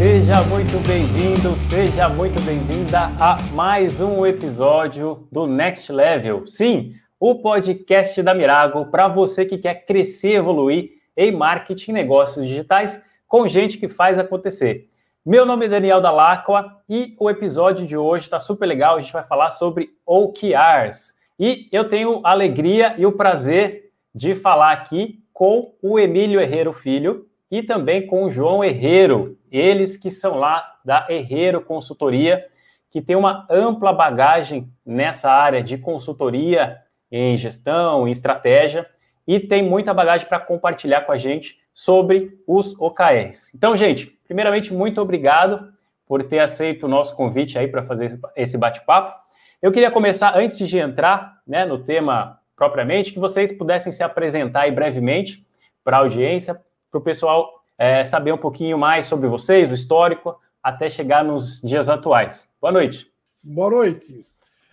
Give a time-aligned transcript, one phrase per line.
[0.00, 6.46] Seja muito bem-vindo, seja muito bem-vinda a mais um episódio do Next Level.
[6.46, 12.46] Sim, o podcast da Mirago para você que quer crescer, evoluir em marketing e negócios
[12.46, 14.88] digitais com gente que faz acontecer.
[15.22, 18.96] Meu nome é Daniel Dalacqua e o episódio de hoje está super legal.
[18.96, 21.14] A gente vai falar sobre OKRs.
[21.38, 26.72] E eu tenho a alegria e o prazer de falar aqui com o Emílio Herrero
[26.72, 32.46] Filho e também com o João Herrero, eles que são lá da Herrero Consultoria,
[32.90, 36.78] que tem uma ampla bagagem nessa área de consultoria
[37.10, 38.86] em gestão, em estratégia,
[39.26, 43.52] e tem muita bagagem para compartilhar com a gente sobre os OKRs.
[43.54, 45.72] Então, gente, primeiramente, muito obrigado
[46.06, 49.16] por ter aceito o nosso convite aí para fazer esse bate-papo.
[49.62, 54.62] Eu queria começar, antes de entrar né, no tema propriamente, que vocês pudessem se apresentar
[54.62, 55.46] aí brevemente
[55.84, 60.38] para a audiência, para o pessoal é, saber um pouquinho mais sobre vocês, o histórico,
[60.62, 62.48] até chegar nos dias atuais.
[62.60, 63.10] Boa noite.
[63.42, 64.24] Boa noite.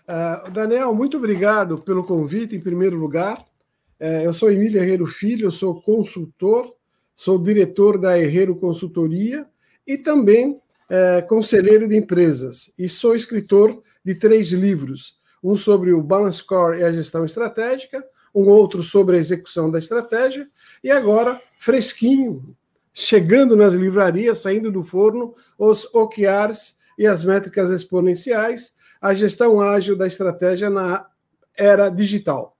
[0.08, 3.40] Uh, Daniel, muito obrigado pelo convite, em primeiro lugar.
[4.00, 6.78] Uh, eu sou Emílio Herreiro Filho, sou consultor
[7.18, 9.48] sou diretor da Herreiro Consultoria
[9.88, 12.72] e também é, conselheiro de empresas.
[12.78, 18.06] E sou escritor de três livros: um sobre o Balance Score e a gestão estratégica,
[18.34, 20.48] um outro sobre a execução da estratégia,
[20.84, 22.56] e agora, fresquinho,
[23.00, 29.96] chegando nas livrarias, saindo do forno, os OKRs e as métricas exponenciais, a gestão ágil
[29.96, 31.06] da estratégia na
[31.56, 32.58] era digital.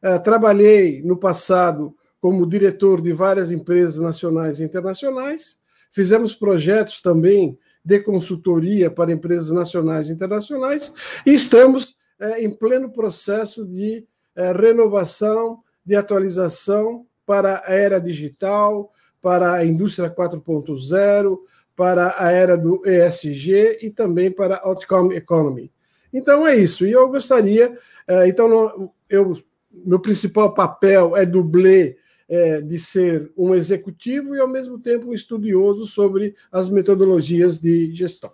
[0.00, 5.58] É, trabalhei no passado como diretor de várias empresas nacionais e internacionais.
[5.90, 10.94] Fizemos projetos também de consultoria para empresas nacionais e internacionais
[11.26, 18.90] e estamos é, em pleno processo de é, renovação, de atualização para a era digital,
[19.24, 21.38] para a indústria 4.0,
[21.74, 25.72] para a era do ESG e também para a Outcome Economy.
[26.12, 26.86] Então é isso.
[26.86, 27.74] E eu gostaria,
[28.06, 29.32] é, então eu,
[29.72, 31.96] meu principal papel é dublê
[32.28, 37.94] é, de ser um executivo e, ao mesmo tempo, um estudioso sobre as metodologias de
[37.94, 38.30] gestão.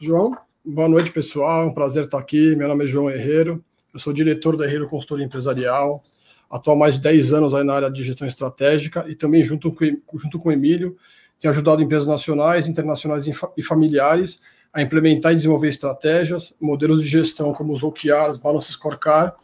[0.00, 0.36] João?
[0.64, 1.62] Boa noite, pessoal.
[1.62, 2.56] É um prazer estar aqui.
[2.56, 3.64] Meu nome é João Herreiro.
[3.94, 6.02] Eu sou diretor da Herreiro Consultoria Empresarial.
[6.50, 9.72] Atuo há mais de 10 anos aí na área de gestão estratégica e também, junto
[9.72, 9.84] com,
[10.18, 10.96] junto com o Emílio,
[11.38, 13.24] tenho ajudado empresas nacionais, internacionais
[13.56, 14.40] e familiares
[14.72, 19.34] a implementar e desenvolver estratégias, modelos de gestão como os OKRs, Balance Scorecard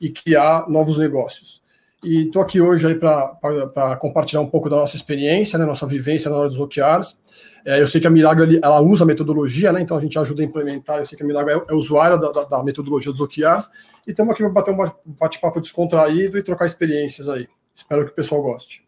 [0.00, 1.63] e criar novos negócios.
[2.04, 6.36] E estou aqui hoje para compartilhar um pouco da nossa experiência, né, nossa vivência na
[6.36, 7.18] hora dos OKRs.
[7.64, 10.42] É, eu sei que a Mirago ela usa a metodologia, né, então a gente ajuda
[10.42, 10.98] a implementar.
[10.98, 13.70] Eu sei que a Mirago é, é usuária da, da, da, metodologia dos OKRs.
[14.06, 17.48] E estamos aqui para bater um bate-papo descontraído e trocar experiências aí.
[17.74, 18.84] Espero que o pessoal goste.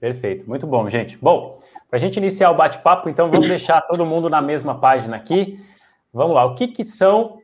[0.00, 1.16] Perfeito, muito bom, gente.
[1.22, 5.16] Bom, para a gente iniciar o bate-papo, então vamos deixar todo mundo na mesma página
[5.16, 5.60] aqui.
[6.12, 7.38] Vamos lá, o que, que são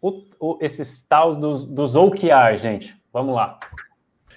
[0.00, 2.96] o, o, esses tal dos, dos OKRs, gente?
[3.12, 3.58] Vamos lá.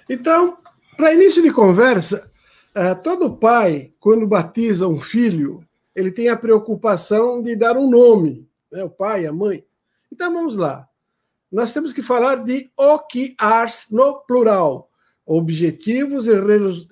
[0.08, 0.58] Então,
[0.96, 2.30] para início de conversa,
[2.76, 8.48] uh, todo pai, quando batiza um filho, ele tem a preocupação de dar um nome,
[8.70, 8.82] né?
[8.84, 9.64] o pai, a mãe.
[10.10, 10.88] Então vamos lá.
[11.50, 14.90] Nós temos que falar de OKRs no plural,
[15.26, 16.32] objetivos e,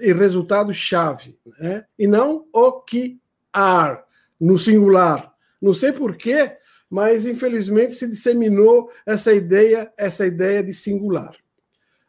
[0.01, 1.85] e resultados-chave, né?
[1.99, 4.05] e não OKR
[4.39, 5.33] no singular.
[5.61, 6.57] Não sei porquê,
[6.91, 11.35] mas infelizmente se disseminou essa ideia, essa ideia de singular.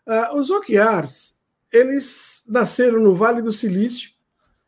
[0.07, 1.35] Uh, os OKRs,
[1.71, 4.11] eles nasceram no Vale do Silício,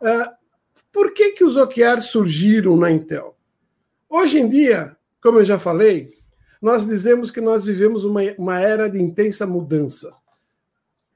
[0.01, 0.40] Uh,
[0.93, 3.37] por que, que os OKRs surgiram na Intel?
[4.09, 6.15] Hoje em dia, como eu já falei,
[6.61, 10.15] nós dizemos que nós vivemos uma, uma era de intensa mudança.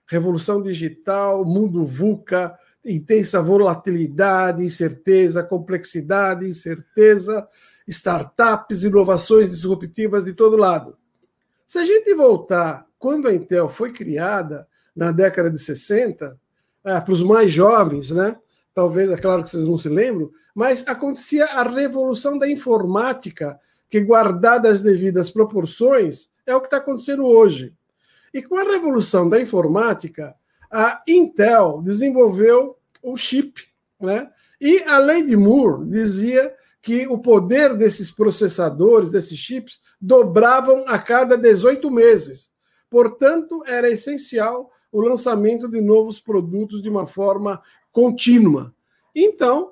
[0.08, 7.46] Revolução digital, mundo VUCA, intensa volatilidade, incerteza, complexidade, incerteza,
[7.86, 10.96] startups, inovações disruptivas de todo lado.
[11.66, 16.38] Se a gente voltar quando a Intel foi criada, na década de 60,
[16.84, 18.36] é, para os mais jovens, né?
[18.74, 24.00] Talvez, é claro que vocês não se lembram, mas acontecia a revolução da informática, que,
[24.00, 27.72] guardada as devidas proporções, é o que está acontecendo hoje.
[28.32, 30.34] E com a revolução da informática,
[30.70, 33.62] a Intel desenvolveu o chip,
[34.00, 34.28] né?
[34.60, 41.36] E a de Moore dizia que o poder desses processadores, desses chips, dobravam a cada
[41.36, 42.52] 18 meses.
[42.90, 47.62] Portanto, era essencial o lançamento de novos produtos de uma forma
[47.94, 48.74] contínua.
[49.14, 49.70] Então,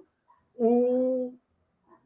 [0.54, 1.34] o...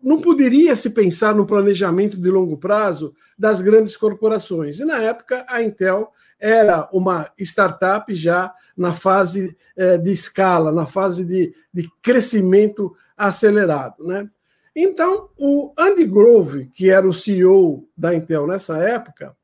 [0.03, 4.81] não poderia se pensar no planejamento de longo prazo das grandes corporações.
[4.81, 6.11] E na época, a Intel
[6.41, 14.05] era uma startup já na fase eh, de escala, na fase de, de crescimento acelerado.
[14.05, 14.29] Né?
[14.75, 19.37] Então, o Andy Grove, que era o CEO da Intel nessa época,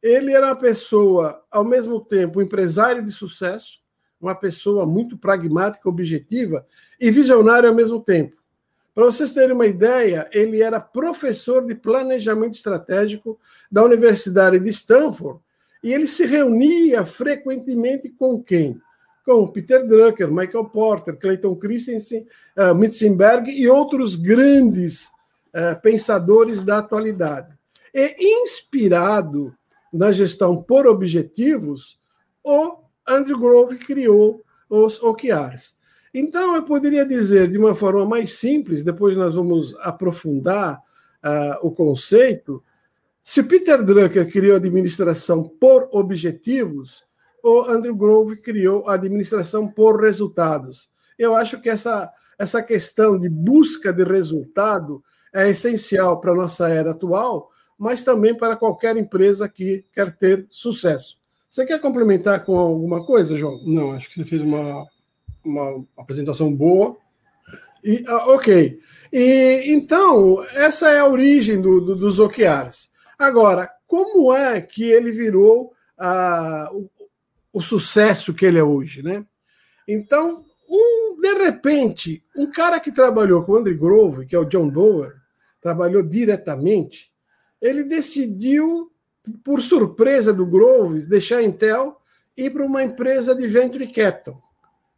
[0.00, 3.81] ele era uma pessoa, ao mesmo tempo, empresário de sucesso,
[4.22, 6.64] uma pessoa muito pragmática, objetiva
[7.00, 8.36] e visionária ao mesmo tempo.
[8.94, 13.38] Para vocês terem uma ideia, ele era professor de planejamento estratégico
[13.70, 15.40] da Universidade de Stanford
[15.82, 18.80] e ele se reunia frequentemente com quem?
[19.24, 22.26] Com Peter Drucker, Michael Porter, Clayton Christensen,
[22.56, 27.48] uh, Mitzenberg e outros grandes uh, pensadores da atualidade.
[27.94, 29.54] E inspirado
[29.92, 31.98] na gestão por objetivos,
[32.44, 35.76] o Andrew Grove criou os OKRs.
[36.14, 40.78] Então, eu poderia dizer de uma forma mais simples, depois nós vamos aprofundar
[41.24, 42.62] uh, o conceito.
[43.22, 47.04] Se Peter Drucker criou a administração por objetivos,
[47.42, 50.92] o Andrew Grove criou a administração por resultados.
[51.18, 55.02] Eu acho que essa, essa questão de busca de resultado
[55.34, 60.46] é essencial para a nossa era atual, mas também para qualquer empresa que quer ter
[60.50, 61.21] sucesso.
[61.52, 63.62] Você quer complementar com alguma coisa, João?
[63.66, 64.86] Não, acho que você fez uma,
[65.44, 66.96] uma apresentação boa.
[67.84, 68.80] E, ah, ok.
[69.12, 72.90] E, então, essa é a origem do, do, dos OKRs.
[73.18, 76.88] Agora, como é que ele virou ah, o,
[77.52, 79.02] o, sucesso que ele é hoje?
[79.02, 79.22] Né?
[79.86, 84.46] Então, um, de repente, um cara que trabalhou com o Andy Grove, que é o
[84.46, 85.16] John Doerr,
[85.60, 87.12] trabalhou diretamente,
[87.60, 88.90] ele decidiu,
[89.44, 92.00] por surpresa do Grove, deixar a Intel
[92.36, 94.42] ir para uma empresa de venture capital.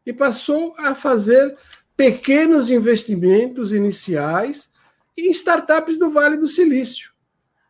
[0.07, 1.57] E passou a fazer
[1.97, 4.73] pequenos investimentos iniciais
[5.17, 7.11] em startups do Vale do Silício.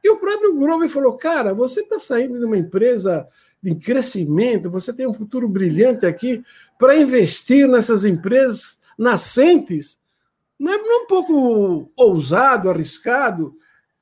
[0.03, 3.27] E o próprio Grove falou: Cara, você está saindo de uma empresa
[3.62, 6.45] de crescimento, você tem um futuro brilhante aqui
[6.79, 9.99] para investir nessas empresas nascentes.
[10.59, 13.56] Não é, não é um pouco ousado, arriscado?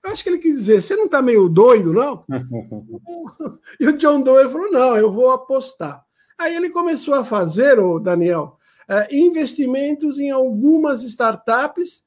[0.04, 2.24] Acho que ele quis dizer, você não está meio doido, não?
[3.78, 6.04] e o John Doe falou, não, eu vou apostar.
[6.38, 8.58] Aí ele começou a fazer, o Daniel,
[8.88, 12.04] é, investimentos em algumas startups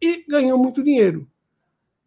[0.00, 1.26] e ganhou muito dinheiro.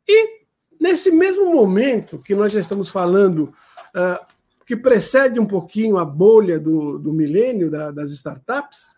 [0.08, 0.42] E
[0.80, 3.54] nesse mesmo momento que nós já estamos falando,
[3.96, 4.26] uh,
[4.66, 8.94] que precede um pouquinho a bolha do, do milênio da, das startups,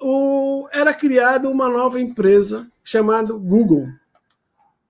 [0.00, 3.86] o, era criada uma nova empresa chamada Google.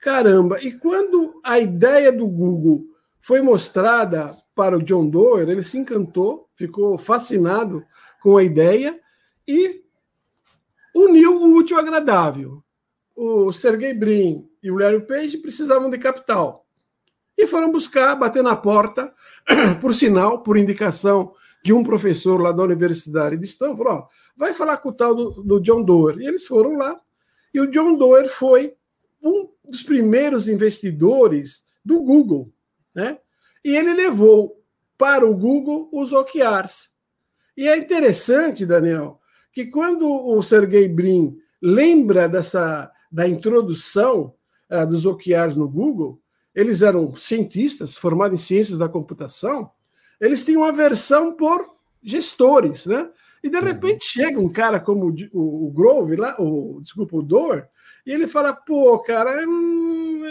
[0.00, 0.60] Caramba!
[0.62, 2.84] E quando a ideia do Google
[3.20, 7.84] foi mostrada para o John Doerr, ele se encantou, ficou fascinado
[8.22, 8.98] com a ideia
[9.46, 9.82] e
[10.94, 12.62] uniu o útil ao agradável.
[13.14, 16.64] O Sergey Brin e o Larry Page precisavam de capital
[17.36, 19.14] e foram buscar, bater na porta,
[19.80, 24.78] por sinal, por indicação de um professor lá da Universidade de Stanford, ó, vai falar
[24.78, 26.20] com o tal do, do John Doerr.
[26.20, 27.00] E eles foram lá
[27.52, 28.74] e o John Doerr foi
[29.22, 32.52] um dos primeiros investidores do Google,
[32.94, 33.18] né?
[33.64, 34.62] E ele levou
[34.96, 36.90] para o Google os OKRs.
[37.56, 39.20] E é interessante, Daniel,
[39.52, 44.34] que quando o Sergey Brin lembra dessa da introdução
[44.70, 46.20] uh, dos OKRs no Google,
[46.54, 49.70] eles eram cientistas formados em ciências da computação,
[50.20, 51.66] eles tinham uma versão por
[52.02, 53.10] gestores, né?
[53.42, 53.64] E de uhum.
[53.64, 57.68] repente chega um cara como o, o Grove lá, o desculpa, o Doer,
[58.06, 59.44] e ele fala, pô, cara.
[59.46, 60.22] Hum,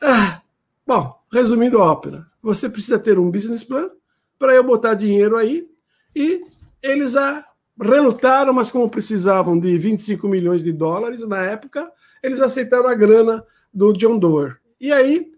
[0.00, 0.42] ah,
[0.86, 3.90] bom, resumindo a ópera, você precisa ter um business plan
[4.38, 5.68] para eu botar dinheiro aí.
[6.14, 6.44] E
[6.82, 7.44] eles a
[7.80, 11.90] relutaram, mas como precisavam de 25 milhões de dólares na época,
[12.22, 14.56] eles aceitaram a grana do John Doerr.
[14.80, 15.30] E aí,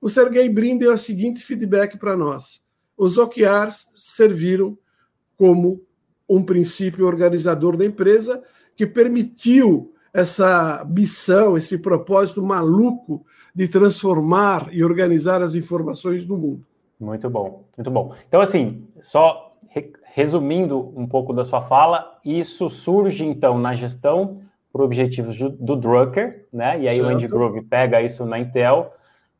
[0.00, 2.64] o Sergey Brin deu o seguinte feedback para nós.
[2.96, 4.76] Os OKRs serviram
[5.36, 5.84] como
[6.28, 8.42] um princípio organizador da empresa
[8.76, 16.64] que permitiu essa missão, esse propósito maluco de transformar e organizar as informações do mundo.
[17.00, 18.14] Muito bom, muito bom.
[18.28, 19.52] Então, assim, só
[20.14, 24.40] resumindo um pouco da sua fala, isso surge então na gestão
[24.72, 26.80] por objetivos do, do Drucker, né?
[26.80, 27.08] E aí certo.
[27.08, 28.92] o Andy Grove pega isso na Intel,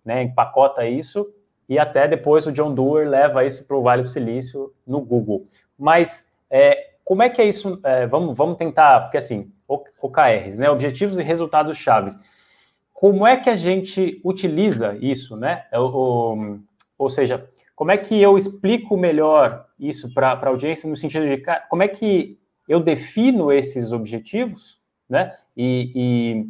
[0.04, 0.24] né?
[0.24, 1.32] Empacota isso
[1.68, 5.46] e até depois o John Doerr leva isso para o Vale do Silício no Google.
[5.78, 7.78] Mas é, como é que é isso?
[7.84, 10.70] É, vamos, vamos tentar, porque assim, OKRs, né?
[10.70, 12.16] Objetivos e resultados chaves.
[12.92, 15.66] Como é que a gente utiliza isso, né?
[15.70, 16.58] É o,
[16.96, 17.46] ou seja,
[17.76, 21.88] como é que eu explico melhor isso para a audiência no sentido de como é
[21.88, 25.34] que eu defino esses objetivos, né?
[25.56, 26.46] E, e,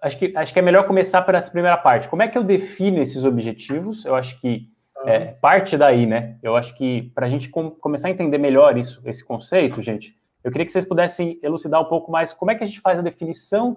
[0.00, 2.08] acho, que, acho que é melhor começar por essa primeira parte.
[2.08, 4.04] Como é que eu defino esses objetivos?
[4.04, 4.70] Eu acho que
[5.04, 6.36] é, parte daí, né?
[6.42, 10.16] Eu acho que para a gente com, começar a entender melhor isso, esse conceito, gente,
[10.42, 12.98] eu queria que vocês pudessem elucidar um pouco mais como é que a gente faz
[12.98, 13.76] a definição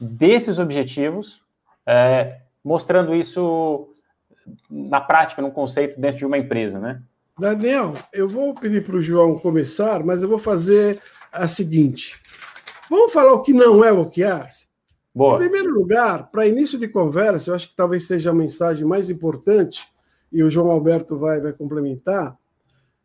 [0.00, 1.42] desses objetivos,
[1.86, 3.88] é, mostrando isso
[4.70, 7.02] na prática, num conceito dentro de uma empresa, né?
[7.38, 11.00] Daniel, eu vou pedir para o João começar, mas eu vou fazer
[11.32, 12.20] a seguinte.
[12.90, 14.68] Vamos falar o que não é o OKRs?
[15.14, 15.36] Boa.
[15.36, 19.08] Em primeiro lugar, para início de conversa, eu acho que talvez seja a mensagem mais
[19.08, 19.86] importante,
[20.32, 22.36] e o João Alberto vai, vai complementar.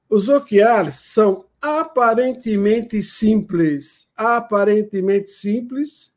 [0.10, 6.16] Os OKRs são aparentemente simples, aparentemente simples,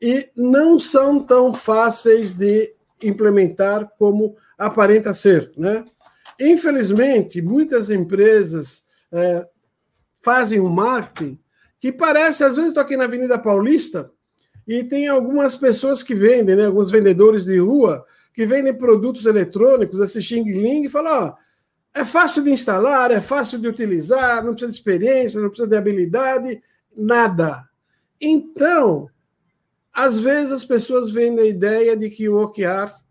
[0.00, 5.84] e não são tão fáceis de implementar como aparenta ser, né?
[6.40, 9.46] Infelizmente, muitas empresas é,
[10.22, 11.38] fazem um marketing
[11.80, 14.10] que parece, às vezes, estou aqui na Avenida Paulista
[14.66, 20.00] e tem algumas pessoas que vendem, né, alguns vendedores de rua que vendem produtos eletrônicos,
[20.00, 21.34] esse Xing Ling, e falam: ó,
[21.94, 25.76] é fácil de instalar, é fácil de utilizar, não precisa de experiência, não precisa de
[25.76, 26.62] habilidade,
[26.96, 27.68] nada.
[28.20, 29.08] Então,
[29.92, 33.04] às vezes as pessoas vendem a ideia de que o OKRs,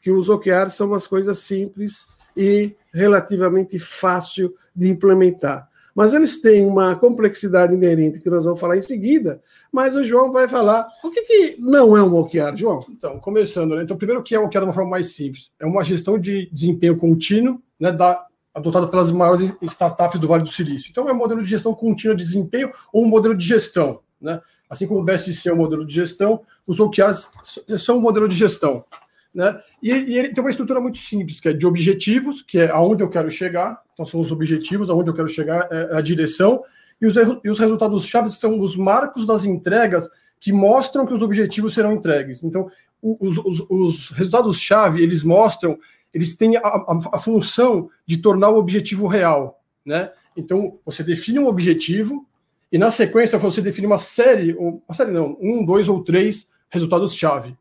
[0.00, 5.68] que os OKRs são umas coisas simples e relativamente fácil de implementar.
[5.94, 10.32] Mas eles têm uma complexidade inerente que nós vamos falar em seguida, mas o João
[10.32, 12.84] vai falar o que, que não é um OKR, João?
[12.88, 13.82] Então, começando, né?
[13.82, 15.50] Então, primeiro, o que é o OKR de uma forma mais simples?
[15.60, 20.48] É uma gestão de desempenho contínuo, né, da, adotada pelas maiores startups do Vale do
[20.48, 20.88] Silício.
[20.90, 24.40] Então, é um modelo de gestão contínua de desempenho ou um modelo de gestão, né?
[24.68, 27.28] Assim como o BSC é um modelo de gestão, os OKRs
[27.78, 28.82] são um modelo de gestão.
[29.34, 29.58] Né?
[29.82, 33.02] E, e, ele tem uma estrutura muito simples, que é de objetivos, que é aonde
[33.02, 36.62] eu quero chegar, então são os objetivos, aonde eu quero chegar é a direção,
[37.00, 40.08] e os, e os resultados chaves são os marcos das entregas
[40.38, 42.42] que mostram que os objetivos serão entregues.
[42.42, 42.70] Então,
[43.00, 45.78] os, os, os resultados-chave, eles mostram,
[46.12, 50.12] eles têm a, a, a, função de tornar o objetivo real, né?
[50.36, 52.26] Então, você define um objetivo,
[52.70, 57.56] e na sequência você define uma série, uma série não, um, dois ou três resultados-chave.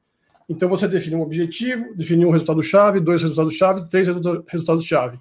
[0.52, 4.10] Então você define um objetivo, define um resultado-chave, dois resultados-chave, três
[4.50, 5.18] resultados-chave.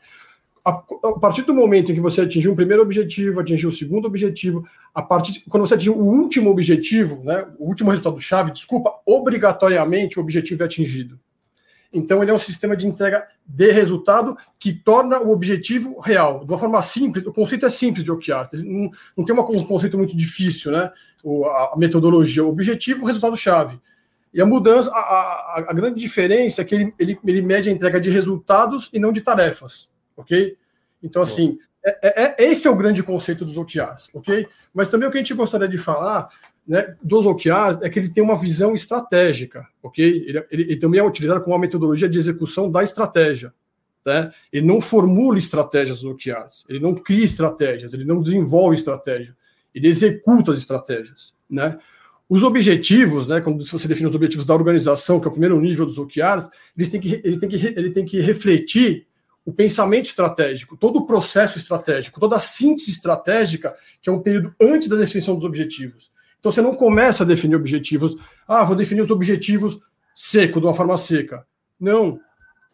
[0.64, 4.06] A, a, partir do momento em que você atingiu o primeiro objetivo, atingiu o segundo
[4.06, 10.18] objetivo, a partir quando você atingiu o último objetivo, né, o último resultado-chave, desculpa, obrigatoriamente
[10.18, 11.18] o objetivo é atingido.
[11.92, 16.44] Então ele é um sistema de entrega de resultado que torna o objetivo real.
[16.44, 19.64] De uma forma simples, o conceito é simples de OKR, não, não tem uma, um
[19.64, 20.90] conceito muito difícil, né?
[21.22, 23.78] O, a, a metodologia, o objetivo, o resultado-chave.
[24.32, 27.72] E a mudança, a, a, a, grande diferença é que ele, ele, ele mede a
[27.72, 30.56] entrega de resultados e não de tarefas, ok?
[31.02, 34.46] Então, assim, é, é, é, esse é o grande conceito dos OKRs, ok?
[34.72, 36.28] Mas também o que a gente gostaria de falar
[36.66, 40.04] né, dos OKRs é que ele tem uma visão estratégica, ok?
[40.04, 43.52] Ele, ele, ele também é utilizado como uma metodologia de execução da estratégia,
[44.04, 44.30] né?
[44.52, 49.36] Ele não formula estratégias dos OKRs, ele não cria estratégias, ele não desenvolve estratégia,
[49.74, 51.78] ele executa as estratégias, né?
[52.30, 55.84] Os objetivos, né, quando você define os objetivos da organização, que é o primeiro nível
[55.84, 59.08] dos OKRs, eles têm que, ele, tem que, ele tem que refletir
[59.44, 64.54] o pensamento estratégico, todo o processo estratégico, toda a síntese estratégica, que é um período
[64.60, 66.12] antes da definição dos objetivos.
[66.38, 68.14] Então você não começa a definir objetivos,
[68.46, 69.80] ah, vou definir os objetivos
[70.14, 71.44] seco, de uma forma seca.
[71.80, 72.20] Não.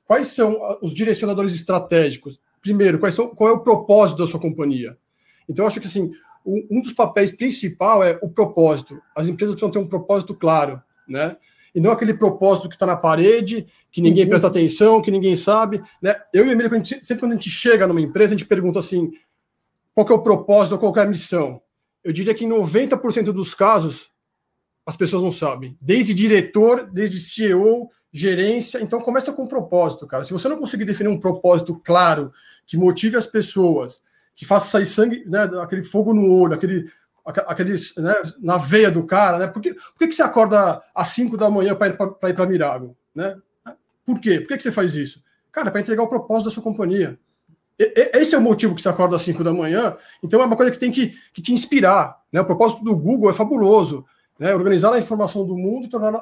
[0.04, 2.38] Quais são os direcionadores estratégicos?
[2.60, 4.98] Primeiro, quais são, qual é o propósito da sua companhia?
[5.48, 6.12] Então, eu acho que assim,
[6.46, 9.02] um dos papéis principal é o propósito.
[9.14, 11.36] As empresas precisam ter um propósito claro, né?
[11.74, 14.30] E não aquele propósito que está na parede, que ninguém uhum.
[14.30, 15.82] presta atenção, que ninguém sabe.
[16.00, 16.14] Né?
[16.32, 18.48] Eu e o Emílio, quando gente, sempre quando a gente chega numa empresa, a gente
[18.48, 19.10] pergunta assim:
[19.94, 21.60] qual é o propósito, qual é a missão?
[22.02, 24.10] Eu diria que em 90% dos casos
[24.86, 25.76] as pessoas não sabem.
[25.80, 28.80] Desde diretor, desde CEO, gerência.
[28.80, 30.24] Então começa com propósito, cara.
[30.24, 32.32] Se você não conseguir definir um propósito claro,
[32.66, 34.00] que motive as pessoas,
[34.36, 36.88] que faça sair sangue, né, aquele fogo no olho, aquele
[37.26, 39.46] aqueles, né, na veia do cara, né?
[39.48, 42.96] Por que, por que, que você acorda às 5 da manhã para ir para Mirago?
[43.12, 43.36] Né?
[44.04, 44.38] Por quê?
[44.38, 45.20] Por que, que você faz isso?
[45.50, 47.18] Cara, para entregar o propósito da sua companhia.
[47.76, 49.96] E, esse é o motivo que você acorda às 5 da manhã.
[50.22, 52.16] Então é uma coisa que tem que, que te inspirar.
[52.30, 52.40] Né?
[52.40, 54.04] O propósito do Google é fabuloso.
[54.38, 54.54] Né?
[54.54, 56.20] Organizar a informação do mundo e torná-la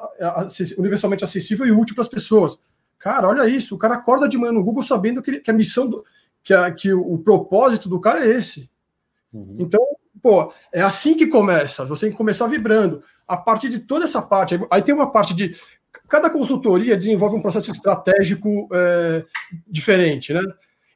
[0.77, 2.57] universalmente acessível e útil para as pessoas.
[2.97, 3.75] Cara, olha isso.
[3.75, 6.03] O cara acorda de manhã no Google sabendo que, que a missão, do,
[6.45, 8.69] que, a, que o, o propósito do cara é esse.
[9.33, 9.57] Uhum.
[9.59, 9.83] Então,
[10.21, 11.83] pô, é assim que começa.
[11.85, 13.03] Você tem que começar vibrando.
[13.27, 15.57] A partir de toda essa parte, aí tem uma parte de.
[16.07, 19.25] Cada consultoria desenvolve um processo estratégico é,
[19.67, 20.41] diferente, né?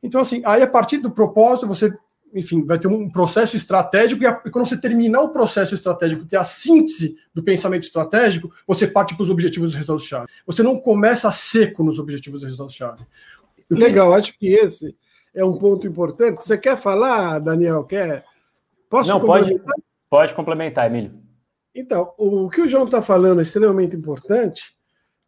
[0.04, 1.92] Então, assim, aí a partir do propósito, você,
[2.34, 6.26] enfim, vai ter um processo estratégico, e, a, e quando você terminar o processo estratégico,
[6.26, 10.28] ter a síntese do pensamento estratégico, você parte para os objetivos dos resultados-chave.
[10.46, 13.04] Você não começa seco nos objetivos dos resultados-chave.
[13.70, 14.96] Legal, acho que esse
[15.34, 16.44] é um ponto importante.
[16.44, 17.84] Você quer falar, Daniel?
[17.84, 18.24] Quer?
[18.90, 19.62] Posso Não, pode,
[20.10, 21.14] pode complementar, Emílio.
[21.74, 24.76] Então, o que o João está falando é extremamente importante,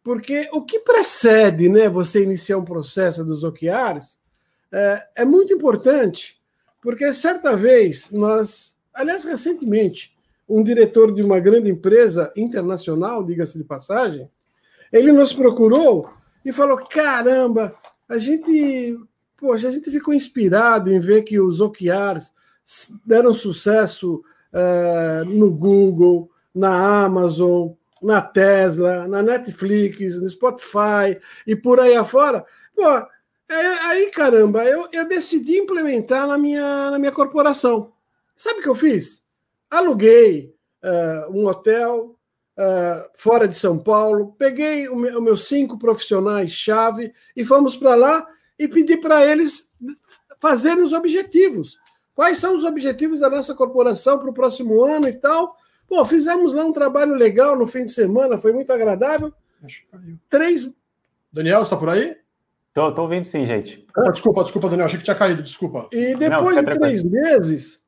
[0.02, 4.18] porque o que precede né, você iniciar um processo dos OKRs
[4.72, 6.40] é, é muito importante,
[6.80, 10.12] porque certa vez nós, aliás, recentemente,
[10.48, 14.28] um diretor de uma grande empresa internacional, diga-se de passagem,
[14.92, 16.10] ele nos procurou
[16.44, 17.74] e falou: caramba,
[18.08, 18.98] a gente
[19.42, 22.32] poxa, a gente ficou inspirado em ver que os OKRs
[23.04, 24.22] deram sucesso
[24.52, 32.46] uh, no Google, na Amazon, na Tesla, na Netflix, no Spotify e por aí afora.
[32.72, 32.86] Pô,
[33.48, 37.92] aí, caramba, eu, eu decidi implementar na minha, na minha corporação.
[38.36, 39.24] Sabe o que eu fiz?
[39.68, 42.16] Aluguei uh, um hotel
[42.56, 48.28] uh, fora de São Paulo, peguei os meu, meus cinco profissionais-chave e fomos para lá
[48.58, 49.70] e pedir para eles
[50.38, 51.78] fazerem os objetivos.
[52.14, 55.56] Quais são os objetivos da nossa corporação para o próximo ano e tal?
[55.88, 59.32] Pô, fizemos lá um trabalho legal no fim de semana, foi muito agradável.
[60.28, 60.70] Três.
[61.32, 62.16] Daniel, está por aí?
[62.74, 63.86] Tô, tô ouvindo sim, gente.
[63.96, 65.88] Ah, desculpa, desculpa, Daniel, achei que tinha caído, desculpa.
[65.92, 67.82] E depois não, de três meses,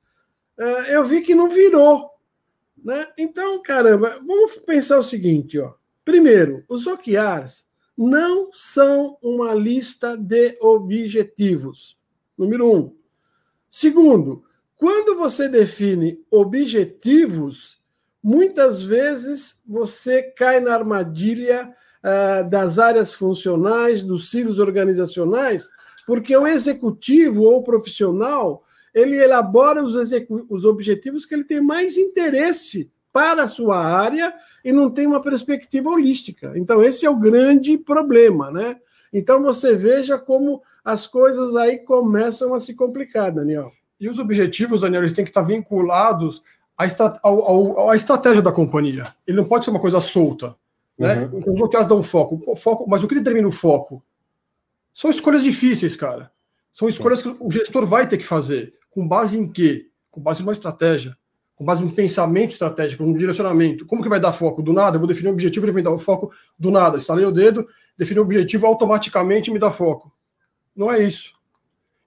[0.59, 2.11] é, eu vi que não virou.
[2.85, 3.07] Né?
[3.17, 5.73] Então, caramba, vamos pensar o seguinte, ó.
[6.05, 11.97] Primeiro, os OKRs não são uma lista de objetivos.
[12.37, 12.97] Número um.
[13.71, 14.45] Segundo,
[14.77, 17.79] quando você define objetivos,
[18.23, 25.69] muitas vezes você cai na armadilha uh, das áreas funcionais, dos ciclos organizacionais,
[26.07, 29.95] porque o executivo ou o profissional ele elabora os,
[30.49, 34.33] os objetivos que ele tem mais interesse para a sua área
[34.65, 36.53] e não tem uma perspectiva holística.
[36.57, 38.77] Então, esse é o grande problema, né?
[39.13, 43.71] Então, você veja como as coisas aí começam a se complicar, Daniel.
[44.01, 46.43] E os objetivos, Daniel, eles têm que estar vinculados
[46.77, 49.15] à, estra ao, ao, à estratégia da companhia.
[49.27, 50.57] Ele não pode ser uma coisa solta.
[50.99, 51.27] Né?
[51.27, 51.39] Uhum.
[51.39, 52.89] Então, os OKRs dão foco, foco.
[52.89, 54.03] Mas o que determina o foco?
[54.95, 56.33] São escolhas difíceis, cara.
[56.73, 58.75] São escolhas que o gestor vai ter que fazer.
[58.91, 59.89] Com base em quê?
[60.11, 61.17] Com base em uma estratégia
[61.57, 63.87] com base um pensamento estratégico, um direcionamento.
[63.87, 64.63] Como que vai dar foco?
[64.63, 66.99] Do nada, eu vou definir um objetivo e ele me dá o foco do nada.
[66.99, 70.13] Estalei o dedo, defini um objetivo, automaticamente me dá foco.
[70.75, 71.35] Não é isso.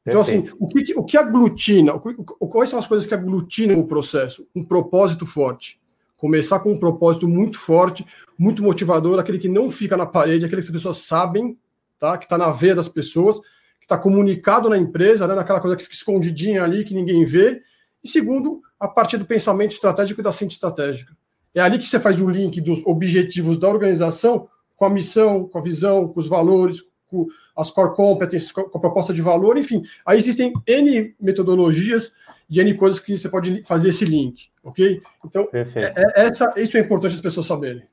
[0.06, 3.86] Então, assim, o que, o que aglutina, o, quais são as coisas que aglutinam o
[3.86, 4.48] processo?
[4.56, 5.80] Um propósito forte.
[6.16, 8.06] Começar com um propósito muito forte,
[8.38, 11.58] muito motivador, aquele que não fica na parede, aquele que as pessoas sabem,
[12.00, 12.18] tá?
[12.18, 15.36] que está na veia das pessoas, que está comunicado na empresa, né?
[15.36, 17.62] naquela coisa que fica escondidinha ali, que ninguém vê.
[18.04, 21.16] E segundo, a partir do pensamento estratégico e da síntese estratégica.
[21.54, 25.58] É ali que você faz o link dos objetivos da organização com a missão, com
[25.58, 29.84] a visão, com os valores, com as core competence, com a proposta de valor, enfim.
[30.06, 32.14] Aí existem N metodologias
[32.48, 35.02] e N coisas que você pode fazer esse link, ok?
[35.26, 37.84] Então, é, é, essa, isso é importante as pessoas saberem.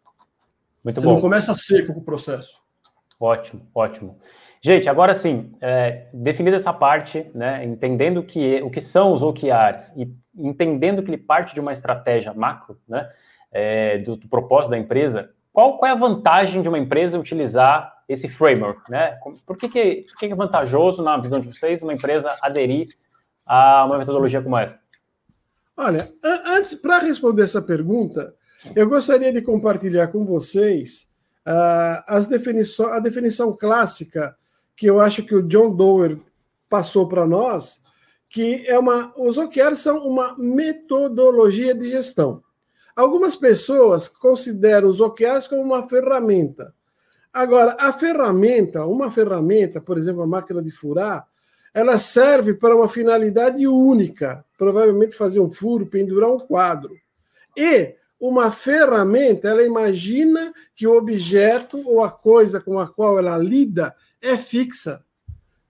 [0.85, 1.15] Muito você bom.
[1.15, 2.63] não começa seco com o processo.
[3.19, 4.19] Ótimo, ótimo.
[4.67, 9.93] Gente, agora sim, é, definida essa parte, né, entendendo que, o que são os OKRs
[9.95, 13.11] e entendendo que ele parte de uma estratégia macro, né,
[13.53, 17.93] é, do, do, propósito da empresa, qual, qual é a vantagem de uma empresa utilizar
[18.09, 18.91] esse framework?
[18.91, 19.19] Né?
[19.45, 22.89] Por que, que, por que é vantajoso, na visão de vocês, uma empresa aderir
[23.45, 24.81] a uma metodologia como essa?
[25.77, 28.35] Olha, antes, para responder essa pergunta,
[28.75, 31.11] eu gostaria de compartilhar com vocês
[31.47, 34.35] uh, as a definição clássica
[34.77, 36.19] que eu acho que o John Doerr
[36.69, 37.83] passou para nós,
[38.29, 39.13] que é uma.
[39.17, 42.43] Os OKRs são uma metodologia de gestão.
[42.97, 46.75] Algumas pessoas consideram os OKRs como uma ferramenta.
[47.33, 51.27] Agora, a ferramenta, uma ferramenta, por exemplo, a máquina de furar,
[51.75, 56.95] ela serve para uma finalidade única, provavelmente fazer um furo, pendurar um quadro.
[57.57, 63.37] E uma ferramenta, ela imagina que o objeto ou a coisa com a qual ela
[63.37, 65.05] lida é fixa.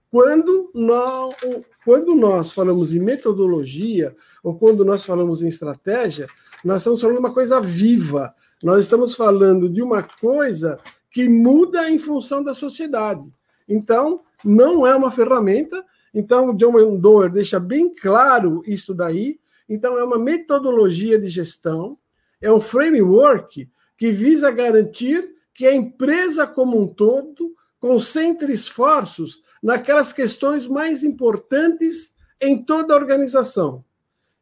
[0.09, 1.35] Quando nós,
[1.83, 6.27] quando nós falamos em metodologia ou quando nós falamos em estratégia,
[6.63, 8.33] nós estamos falando de uma coisa viva.
[8.63, 10.79] Nós estamos falando de uma coisa
[11.11, 13.31] que muda em função da sociedade.
[13.67, 15.83] Então, não é uma ferramenta.
[16.13, 19.39] Então, o John Doerr deixa bem claro isso daí.
[19.67, 21.97] Então, é uma metodologia de gestão
[22.41, 30.11] é um framework que visa garantir que a empresa como um todo concentre esforços naquelas
[30.11, 33.85] questões mais importantes em toda a organização.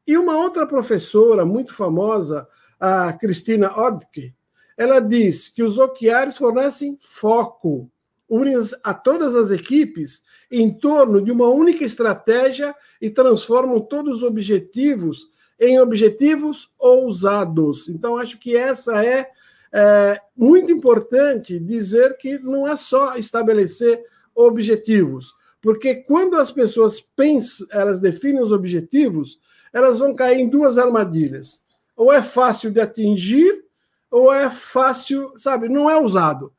[0.08, 2.48] E uma outra professora muito famosa,
[2.80, 4.34] a Cristina Odke,
[4.78, 7.92] ela diz que os OKRs fornecem foco,
[8.30, 14.24] unem a todas as equipes em torno de uma única estratégia e transformam todos os
[14.24, 15.28] objetivos
[15.60, 17.90] em objetivos ousados.
[17.90, 19.30] Então, acho que essa é,
[19.74, 24.04] é muito importante dizer que não é só estabelecer
[24.36, 29.40] objetivos, porque quando as pessoas pensam, elas definem os objetivos,
[29.74, 31.64] elas vão cair em duas armadilhas.
[31.96, 33.64] Ou é fácil de atingir,
[34.12, 36.54] ou é fácil, sabe, não é usado.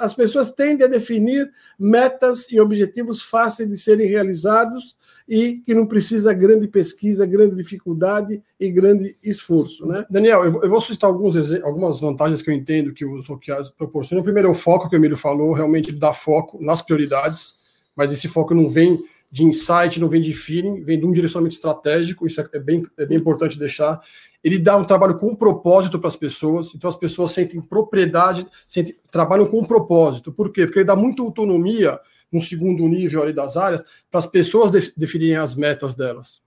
[0.00, 4.96] As pessoas tendem a definir metas e objetivos fáceis de serem realizados
[5.34, 9.86] e que não precisa grande pesquisa, grande dificuldade e grande esforço.
[9.86, 10.04] Né?
[10.10, 14.20] Daniel, eu vou citar alguns, algumas vantagens que eu entendo que os OKRs proporcionam.
[14.20, 17.54] O primeiro é o foco que o Emílio falou, realmente ele dá foco nas prioridades,
[17.96, 21.54] mas esse foco não vem de insight, não vem de feeling, vem de um direcionamento
[21.54, 24.02] estratégico, isso é, é bem, é bem importante deixar.
[24.44, 28.94] Ele dá um trabalho com propósito para as pessoas, então as pessoas sentem propriedade, sentem,
[29.10, 30.30] trabalham com propósito.
[30.30, 30.66] Por quê?
[30.66, 31.98] Porque ele dá muita autonomia
[32.32, 36.40] um segundo nível ali das áreas, para as pessoas de, definirem as metas delas.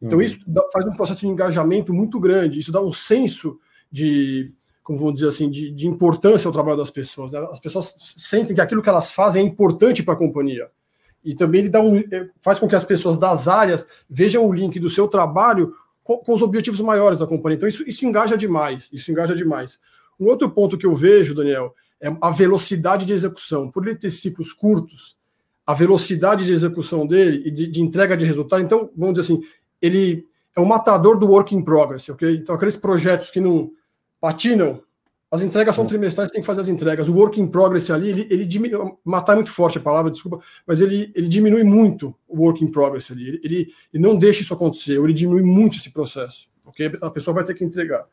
[0.00, 0.24] Então, uhum.
[0.24, 3.58] isso dá, faz um processo de engajamento muito grande, isso dá um senso
[3.90, 4.52] de,
[4.82, 7.32] como vamos dizer assim, de, de importância ao trabalho das pessoas.
[7.32, 7.38] Né?
[7.50, 10.68] As pessoas sentem que aquilo que elas fazem é importante para a companhia.
[11.24, 14.52] E também ele dá um, é, faz com que as pessoas das áreas vejam o
[14.52, 17.56] link do seu trabalho com, com os objetivos maiores da companhia.
[17.56, 18.88] Então, isso, isso engaja demais.
[18.92, 19.78] Isso engaja demais.
[20.18, 23.70] Um outro ponto que eu vejo, Daniel, é a velocidade de execução.
[23.70, 25.16] Por ele ter ciclos curtos,
[25.66, 28.62] a velocidade de execução dele e de, de, entrega de resultado.
[28.62, 29.42] Então, vamos dizer assim,
[29.80, 32.36] ele é um matador do work in progress, ok?
[32.36, 33.70] Então, aqueles projetos que não
[34.20, 34.82] patinam,
[35.30, 37.08] as entregas são trimestrais, tem que fazer as entregas.
[37.08, 40.40] O work in progress ali, ele, ele diminui, matar é muito forte a palavra, desculpa,
[40.66, 43.28] mas ele, ele diminui muito o work in progress ali.
[43.28, 46.98] Ele, ele, ele não deixa isso acontecer, ele diminui muito esse processo, ok?
[47.00, 48.04] A pessoa vai ter que entregar.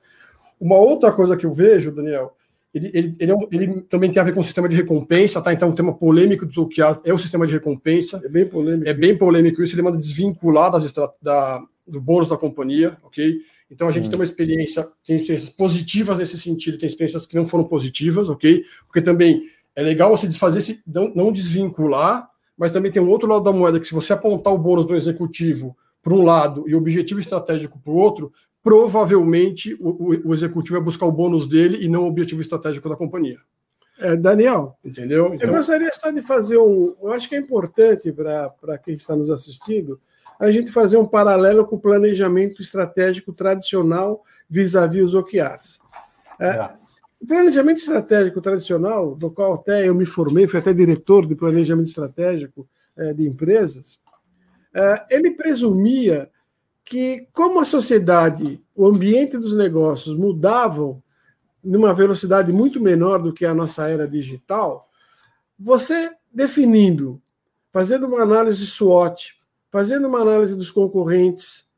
[0.59, 2.35] Uma outra coisa que eu vejo, Daniel,
[2.73, 5.41] ele, ele, ele, é um, ele, também tem a ver com o sistema de recompensa,
[5.41, 5.51] tá?
[5.51, 8.21] Então, o tema polêmico dos OKRs é o sistema de recompensa.
[8.23, 8.89] É bem polêmico.
[8.89, 13.38] É bem polêmico isso, ele manda desvincular das da, do bônus da companhia, ok?
[13.71, 14.10] Então, a gente hum.
[14.10, 18.63] tem uma experiência, tem experiências positivas nesse sentido, tem experiências que não foram positivas, ok?
[18.86, 19.43] Porque também
[19.75, 23.51] é legal você desfazer, se não, não desvincular, mas também tem um outro lado da
[23.51, 27.19] moeda, que se você apontar o bônus do executivo para um lado e o objetivo
[27.19, 28.32] estratégico para o outro,
[28.63, 32.95] provavelmente o, o, executivo vai buscar o bônus dele e não o objetivo estratégico da
[32.95, 33.39] companhia.
[33.99, 35.29] É, Daniel, entendeu?
[35.33, 35.49] Então...
[35.49, 36.95] Eu gostaria só de fazer um.
[37.01, 39.99] Eu acho que é importante para quem está nos assistindo
[40.39, 45.79] a gente fazer um paralelo com o planejamento estratégico tradicional vis-à-vis os OKRs.
[46.39, 46.69] É,
[47.21, 51.87] o planejamento estratégico tradicional, do qual até eu me formei, fui até diretor de planejamento
[51.87, 53.99] estratégico é, de empresas,
[54.73, 56.29] é, ele presumia
[56.89, 61.02] que, como a sociedade, o ambiente dos negócios mudavam
[61.63, 64.89] numa velocidade muito menor do que a nossa era digital,
[65.58, 67.21] você definindo,
[67.71, 69.36] fazendo uma análise SWOT,
[69.71, 71.69] fazendo uma análise dos concorrentes,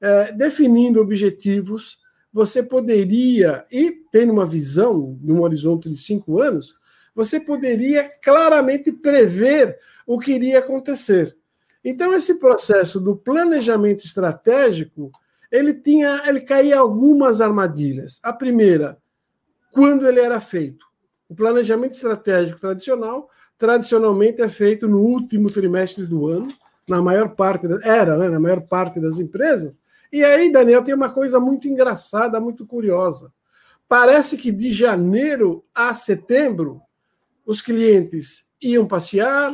[0.00, 1.98] é, definindo objetivos,
[2.32, 6.76] você poderia, e tendo uma visão, num horizonte de cinco anos,
[7.12, 11.36] você poderia claramente prever o que iria acontecer.
[11.84, 15.10] Então, esse processo do planejamento estratégico,
[15.50, 18.20] ele tinha, ele caía algumas armadilhas.
[18.22, 18.98] A primeira,
[19.72, 20.84] quando ele era feito.
[21.28, 26.48] O planejamento estratégico tradicional, tradicionalmente é feito no último trimestre do ano,
[26.88, 29.76] na maior parte, era, né, na maior parte das empresas.
[30.12, 33.32] E aí, Daniel, tem uma coisa muito engraçada, muito curiosa.
[33.88, 36.80] Parece que de janeiro a setembro,
[37.46, 39.52] os clientes iam passear,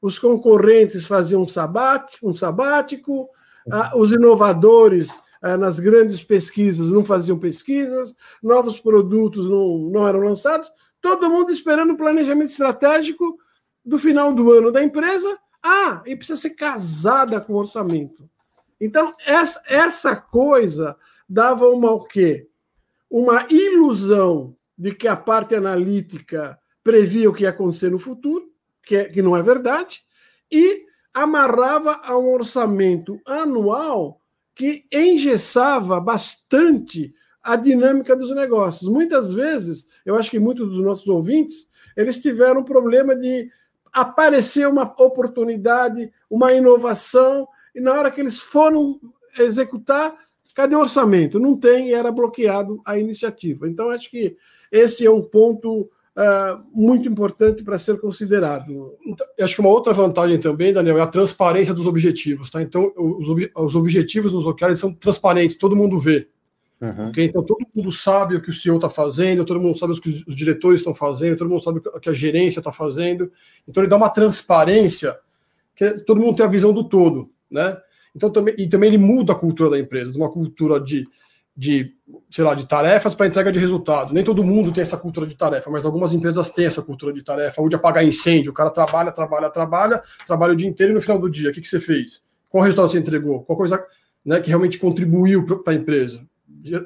[0.00, 3.28] os concorrentes faziam um, sabático, um sabático,
[3.70, 10.20] ah, os inovadores ah, nas grandes pesquisas não faziam pesquisas, novos produtos não, não eram
[10.20, 13.38] lançados, todo mundo esperando o planejamento estratégico
[13.84, 18.28] do final do ano da empresa, Ah, e precisa ser casada com o orçamento.
[18.80, 20.96] Então, essa, essa coisa
[21.28, 22.48] dava uma o quê?
[23.10, 28.48] Uma ilusão de que a parte analítica previa o que ia acontecer no futuro,
[28.88, 30.00] que, é, que não é verdade,
[30.50, 34.22] e amarrava a um orçamento anual
[34.54, 38.90] que engessava bastante a dinâmica dos negócios.
[38.90, 43.50] Muitas vezes, eu acho que muitos dos nossos ouvintes, eles tiveram um problema de
[43.92, 48.96] aparecer uma oportunidade, uma inovação, e na hora que eles foram
[49.38, 50.16] executar,
[50.54, 51.38] cadê o orçamento?
[51.38, 53.68] Não tem, e era bloqueado a iniciativa.
[53.68, 54.36] Então, acho que
[54.72, 58.96] esse é um ponto uh, muito importante para ser considerado.
[59.06, 62.50] Então, acho que uma outra vantagem também, Daniel, é a transparência dos objetivos.
[62.50, 62.60] Tá?
[62.60, 66.28] Então, os, ob os objetivos nos OKRs são transparentes, todo mundo vê.
[66.80, 67.10] Uhum.
[67.10, 67.24] Okay?
[67.24, 70.24] Então, todo mundo sabe o que o CEO está fazendo, todo mundo sabe o que
[70.26, 73.30] os diretores estão fazendo, todo mundo sabe o que a gerência está fazendo.
[73.66, 75.16] Então, ele dá uma transparência
[75.76, 77.30] que todo mundo tem a visão do todo.
[77.50, 77.76] Né?
[78.14, 81.06] Então, também, e também ele muda a cultura da empresa, de uma cultura de
[81.58, 81.92] de,
[82.30, 84.12] sei lá, de tarefas para entrega de resultado.
[84.12, 87.22] Nem todo mundo tem essa cultura de tarefa, mas algumas empresas têm essa cultura de
[87.22, 88.50] tarefa, ou de apagar incêndio.
[88.50, 91.52] O cara trabalha, trabalha, trabalha, trabalha o dia inteiro e no final do dia, o
[91.52, 92.22] que, que você fez?
[92.50, 93.42] Qual resultado você entregou?
[93.42, 93.82] Qual coisa
[94.24, 96.22] né, que realmente contribuiu para a empresa?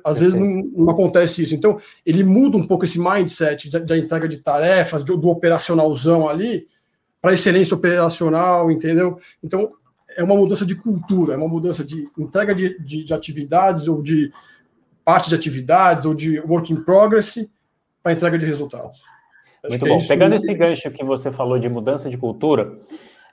[0.04, 1.54] Às vezes não, não, acontece isso.
[1.54, 6.66] Então, ele muda um pouco esse mindset da entrega de tarefas, do, do operacionalzão ali,
[7.20, 9.18] para excelência operacional, entendeu?
[9.42, 9.72] Então,
[10.16, 14.02] é uma mudança de cultura, é uma mudança de entrega de, de, de atividades ou
[14.02, 14.30] de
[15.04, 17.48] parte de atividades ou de work in progress
[18.02, 19.02] para entrega de resultados.
[19.62, 19.98] Acho Muito é bom.
[19.98, 22.78] É Pegando esse gancho que você falou de mudança de cultura,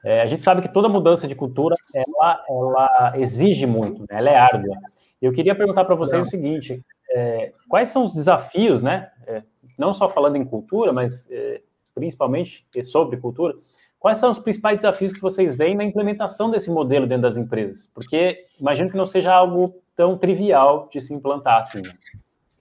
[0.03, 4.19] é, a gente sabe que toda mudança de cultura ela, ela exige muito, né?
[4.19, 4.77] ela é árdua.
[5.21, 9.10] Eu queria perguntar para vocês o seguinte: é, quais são os desafios, né?
[9.27, 9.43] É,
[9.77, 11.62] não só falando em cultura, mas é,
[11.93, 13.55] principalmente sobre cultura,
[13.99, 17.89] quais são os principais desafios que vocês veem na implementação desse modelo dentro das empresas?
[17.93, 21.81] Porque imagino que não seja algo tão trivial de se implantar assim.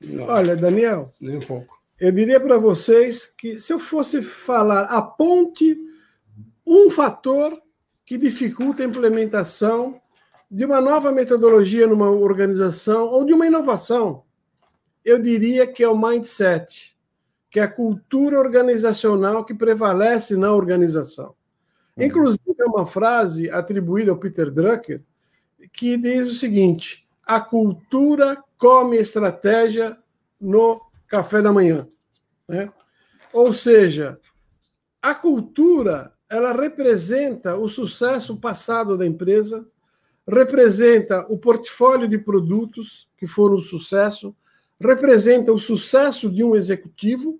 [0.02, 0.24] Né?
[0.26, 1.78] Olha, Daniel, nem um pouco.
[1.98, 5.76] Eu diria para vocês que se eu fosse falar, aponte
[6.66, 7.60] um fator
[8.04, 10.00] que dificulta a implementação
[10.50, 14.22] de uma nova metodologia numa organização ou de uma inovação,
[15.04, 16.96] eu diria que é o mindset,
[17.50, 21.34] que é a cultura organizacional que prevalece na organização.
[21.96, 22.04] Uhum.
[22.04, 25.02] Inclusive, é uma frase atribuída ao Peter Drucker
[25.72, 29.96] que diz o seguinte: a cultura come estratégia
[30.40, 31.88] no café da manhã.
[32.46, 32.70] Né?
[33.32, 34.18] Ou seja,
[35.02, 39.66] a cultura ela representa o sucesso passado da empresa,
[40.26, 44.36] representa o portfólio de produtos que foram um sucesso,
[44.80, 47.38] representa o sucesso de um executivo,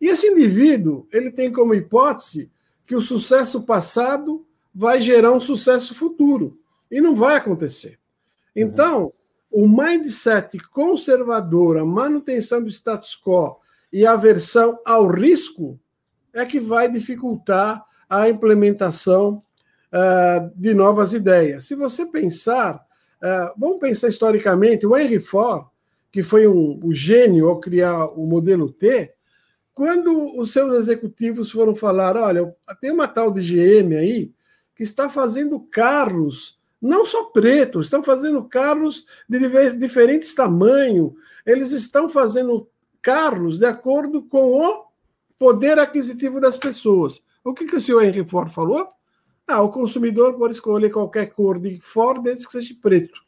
[0.00, 2.50] e esse indivíduo ele tem como hipótese
[2.86, 6.58] que o sucesso passado vai gerar um sucesso futuro.
[6.90, 7.98] E não vai acontecer.
[8.54, 9.12] Então,
[9.50, 13.58] o mindset conservador, a manutenção do status quo
[13.92, 15.78] e a aversão ao risco
[16.32, 19.42] é que vai dificultar a implementação
[19.92, 21.64] uh, de novas ideias.
[21.64, 25.66] Se você pensar, uh, vamos pensar historicamente, o Henry Ford,
[26.10, 29.12] que foi um, um gênio ao criar o modelo T,
[29.74, 34.32] quando os seus executivos foram falar, olha, tem uma tal de GM aí
[34.74, 39.38] que está fazendo carros não só pretos, estão fazendo carros de
[39.76, 41.12] diferentes tamanhos,
[41.44, 42.68] eles estão fazendo
[43.02, 44.84] carros de acordo com o
[45.38, 47.24] poder aquisitivo das pessoas.
[47.44, 48.88] O que, que o senhor Henry Ford falou?
[49.46, 53.20] Ah, o consumidor pode escolher qualquer cor de Ford desde que seja preto.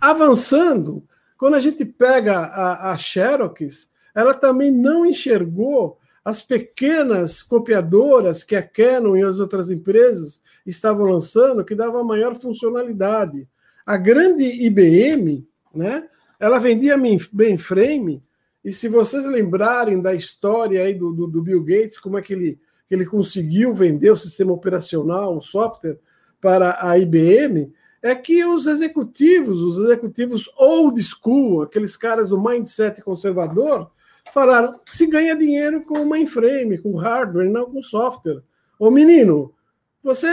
[0.00, 1.02] Avançando,
[1.36, 8.56] quando a gente pega a, a Xerox, ela também não enxergou as pequenas copiadoras que
[8.56, 13.46] a Canon e as outras empresas estavam lançando, que dava maior funcionalidade.
[13.84, 16.08] A grande IBM, né,
[16.40, 18.22] ela vendia mainframe,
[18.64, 22.32] e se vocês lembrarem da história aí do, do, do Bill Gates, como é que
[22.32, 25.98] ele, que ele conseguiu vender o sistema operacional, o software,
[26.40, 27.70] para a IBM,
[28.04, 33.90] é que os executivos, os executivos old school, aqueles caras do mindset conservador,
[34.30, 38.42] falaram que se ganha dinheiro com mainframe, com hardware, não com software.
[38.78, 39.54] Ô menino,
[40.02, 40.28] você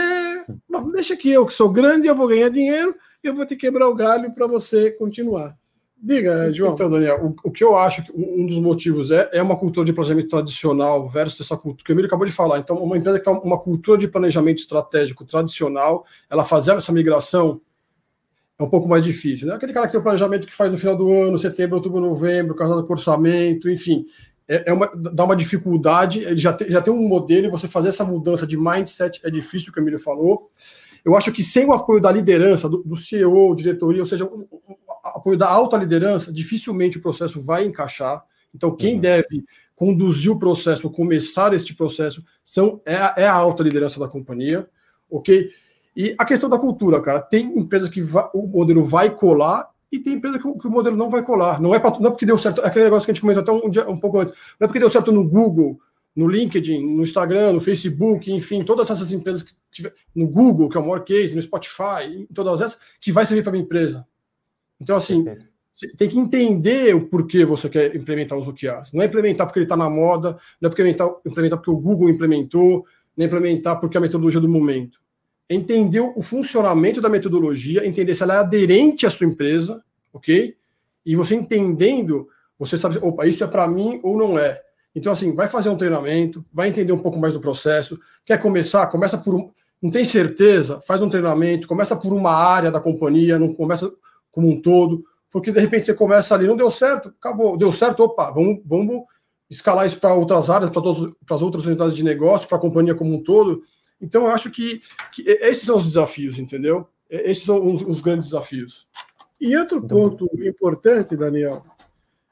[0.68, 3.56] bom, deixa que eu, que sou grande, eu vou ganhar dinheiro e eu vou te
[3.56, 5.56] quebrar o galho para você continuar.
[6.04, 6.72] Diga, João.
[6.74, 9.86] Então, Daniel, o, o, que eu acho que um dos motivos é, é uma cultura
[9.86, 12.58] de planejamento tradicional versus essa cultura que o Emílio acabou de falar.
[12.58, 17.60] Então, uma empresa que tem uma cultura de planejamento estratégico tradicional, ela fazer essa migração
[18.58, 19.46] é um pouco mais difícil.
[19.46, 19.54] Né?
[19.54, 22.56] Aquele cara que tem o planejamento que faz no final do ano, setembro, outubro, novembro,
[22.56, 24.04] casado com orçamento, enfim.
[24.48, 27.68] é, é uma, dá uma dificuldade, ele já, te, já tem um modelo, e você
[27.68, 30.50] fazer essa mudança de mindset é difícil, o que o Emílio falou.
[31.04, 34.28] Eu acho que sem o apoio da liderança, do, do CEO, diretoria, ou seja,
[35.02, 38.24] apoio da alta liderança, dificilmente o processo vai encaixar.
[38.54, 39.00] Então, quem uhum.
[39.00, 44.06] deve conduzir o processo, começar este processo, são, é, a, é a alta liderança da
[44.06, 44.68] companhia,
[45.10, 45.50] ok?
[45.96, 49.98] E a questão da cultura, cara, tem empresas que vai, o modelo vai colar e
[49.98, 51.60] tem empresa que, que, o modelo não vai colar.
[51.60, 53.42] Não é, pra, não é porque deu certo, é aquele negócio que a gente comentou
[53.42, 55.78] até um, dia, um pouco antes, não é porque deu certo no Google,
[56.14, 60.76] no LinkedIn, no Instagram, no Facebook, enfim, todas essas empresas que tiver, no Google, que
[60.76, 64.06] é o maior case, no Spotify, todas essas, que vai servir para a minha empresa.
[64.82, 65.24] Então, assim,
[65.72, 68.92] você tem que entender o porquê você quer implementar os OKRs.
[68.92, 72.10] Não é implementar porque ele está na moda, não é implementar, implementar porque o Google
[72.10, 72.84] implementou,
[73.16, 75.02] nem implementar porque é a metodologia do momento
[75.54, 80.56] entender o funcionamento da metodologia, entender se ela é aderente à sua empresa, ok?
[81.04, 84.60] E você entendendo, você sabe, opa, isso é para mim ou não é.
[84.94, 87.98] Então, assim, vai fazer um treinamento, vai entender um pouco mais do processo.
[88.24, 88.86] Quer começar?
[88.86, 89.50] Começa por um.
[89.80, 90.80] Não tem certeza?
[90.86, 93.92] Faz um treinamento, começa por uma área da companhia, não começa
[94.32, 98.02] como um todo, porque de repente você começa ali, não deu certo, acabou, deu certo,
[98.02, 99.04] opa, vamos, vamos
[99.48, 103.14] escalar isso para outras áreas, para as outras unidades de negócio, para a companhia como
[103.14, 103.62] um todo.
[104.00, 104.82] Então, eu acho que,
[105.14, 106.88] que esses são os desafios, entendeu?
[107.08, 108.88] Esses são os, os grandes desafios.
[109.40, 111.64] E outro ponto importante, Daniel,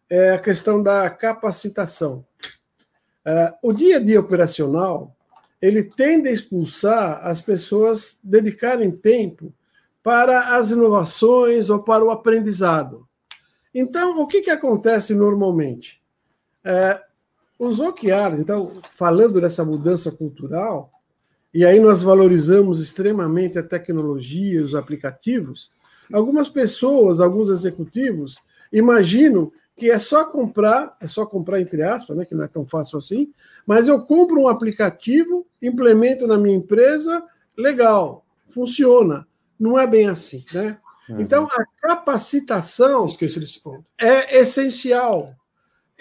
[0.08, 2.24] é a questão da capacitação.
[3.26, 5.14] Uh, o dia a dia operacional
[5.60, 9.52] ele tende a expulsar as pessoas dedicarem tempo
[10.10, 13.06] para as inovações ou para o aprendizado.
[13.72, 16.02] Então, o que, que acontece normalmente?
[16.64, 17.00] É,
[17.56, 20.90] os OKRs, então, falando dessa mudança cultural,
[21.54, 25.70] e aí nós valorizamos extremamente a tecnologia, os aplicativos,
[26.12, 28.42] algumas pessoas, alguns executivos,
[28.72, 32.66] imaginam que é só comprar, é só comprar entre aspas, né, que não é tão
[32.66, 33.32] fácil assim,
[33.64, 37.22] mas eu compro um aplicativo, implemento na minha empresa,
[37.56, 39.24] legal, funciona.
[39.60, 40.78] Não é bem assim, né?
[41.08, 41.20] Uhum.
[41.20, 43.84] Então a capacitação Esqueci desse ponto.
[44.00, 45.34] é essencial.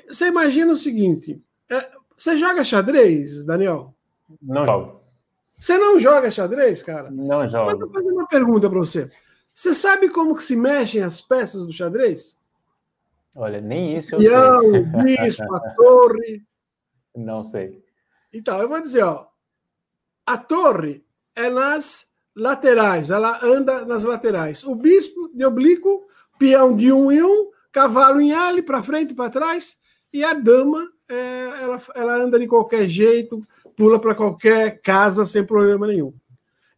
[0.07, 3.93] Você imagina o seguinte: é, você joga xadrez, Daniel?
[4.41, 5.01] Não jogo.
[5.59, 7.11] Você não joga xadrez, cara?
[7.11, 7.77] Não jogo.
[7.77, 9.09] Vou fazer uma pergunta para você.
[9.53, 12.37] Você sabe como que se mexem as peças do xadrez?
[13.35, 14.81] Olha, nem isso eu Pião, sei.
[15.03, 16.43] bispo, a torre.
[17.15, 17.83] Não sei.
[18.31, 19.27] Então, eu vou dizer, ó.
[20.25, 21.03] A torre
[21.35, 22.08] é nas
[22.39, 24.63] laterais, ela anda nas laterais.
[24.63, 29.15] O bispo de oblíquo, peão de um em um, cavalo em L, para frente e
[29.15, 29.77] para trás,
[30.11, 33.43] e a dama, é, ela, ela anda de qualquer jeito,
[33.75, 36.13] pula para qualquer casa sem problema nenhum.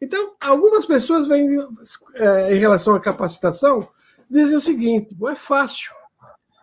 [0.02, 1.48] Então, algumas pessoas vêm,
[2.16, 3.88] é, em relação à capacitação,
[4.30, 5.92] dizem o seguinte: é fácil.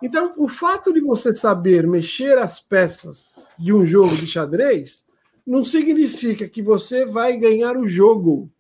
[0.02, 3.26] Então, o fato de você saber mexer as peças
[3.58, 5.04] de um jogo de xadrez
[5.46, 8.50] não significa que você vai ganhar o jogo,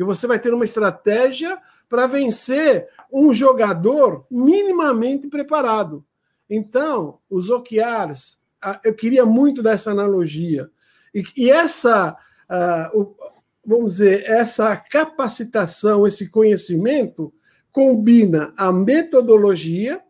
[0.00, 6.02] que você vai ter uma estratégia para vencer um jogador minimamente preparado.
[6.48, 8.38] Então, os OKRs,
[8.82, 10.70] eu queria muito dessa analogia.
[11.14, 12.16] E, e essa,
[12.50, 13.14] uh,
[13.62, 17.30] vamos dizer, essa capacitação, esse conhecimento,
[17.70, 20.00] combina a metodologia,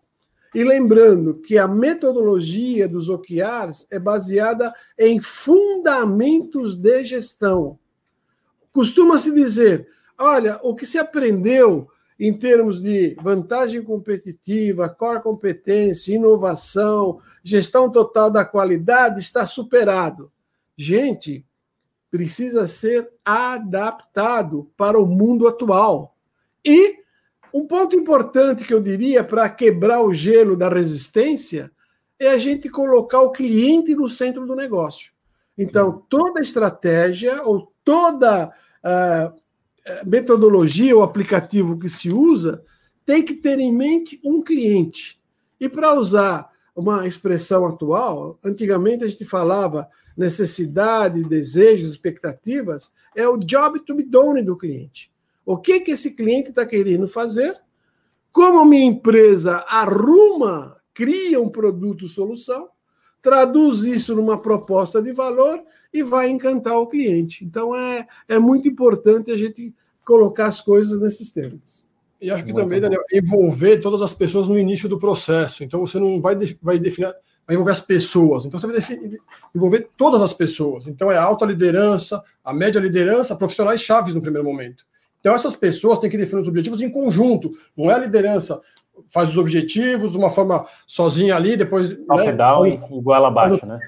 [0.54, 7.76] e lembrando que a metodologia dos OKRs é baseada em fundamentos de gestão.
[8.72, 17.18] Costuma-se dizer: olha, o que se aprendeu em termos de vantagem competitiva, core competência, inovação,
[17.42, 20.30] gestão total da qualidade está superado.
[20.76, 21.46] Gente,
[22.10, 26.14] precisa ser adaptado para o mundo atual.
[26.62, 26.98] E
[27.54, 31.72] um ponto importante que eu diria para quebrar o gelo da resistência
[32.18, 35.10] é a gente colocar o cliente no centro do negócio.
[35.56, 39.40] Então, toda estratégia ou toda uh,
[40.06, 42.64] metodologia ou aplicativo que se usa
[43.04, 45.20] tem que ter em mente um cliente.
[45.58, 53.36] E para usar uma expressão atual, antigamente a gente falava necessidade, desejos, expectativas, é o
[53.36, 55.10] job to be done do cliente.
[55.44, 57.56] O que, que esse cliente está querendo fazer?
[58.32, 62.68] Como minha empresa arruma, cria um produto solução,
[63.20, 65.62] traduz isso numa proposta de valor
[65.92, 67.44] e vai encantar o cliente.
[67.44, 69.74] Então é, é muito importante a gente
[70.04, 71.84] colocar as coisas nesses termos.
[72.20, 72.88] E acho que muito também, bom.
[72.88, 75.64] Daniel, envolver todas as pessoas no início do processo.
[75.64, 77.14] Então você não vai, vai definir
[77.46, 78.44] vai envolver as pessoas.
[78.44, 79.20] Então você vai definir,
[79.54, 80.86] envolver todas as pessoas.
[80.86, 84.84] Então é a alta liderança, a média liderança, profissionais chaves no primeiro momento.
[85.18, 87.50] Então essas pessoas têm que definir os objetivos em conjunto.
[87.76, 88.60] Não é a liderança
[89.08, 91.96] faz os objetivos de uma forma sozinha ali, depois.
[92.06, 93.78] Top-down né, e igual abaixo, né?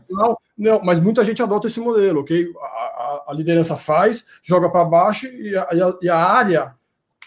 [0.62, 2.48] Não, mas muita gente adota esse modelo, ok?
[2.56, 5.68] A, a, a liderança faz, joga para baixo e a,
[6.00, 6.76] e a, área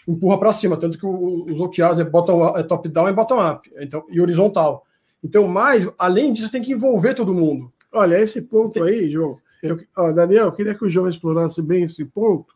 [0.08, 4.22] empurra para cima, tanto que os OKRs é, bottom, é top-down e bottom-up, então, e
[4.22, 4.86] horizontal.
[5.22, 7.70] Então, mais, além disso, tem que envolver todo mundo.
[7.92, 11.82] Olha, esse ponto aí, João, eu, ó, Daniel, eu queria que o João explorasse bem
[11.82, 12.54] esse ponto,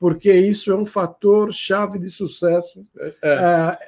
[0.00, 2.86] porque isso é um fator chave de sucesso.
[2.98, 3.12] É.
[3.22, 3.78] É,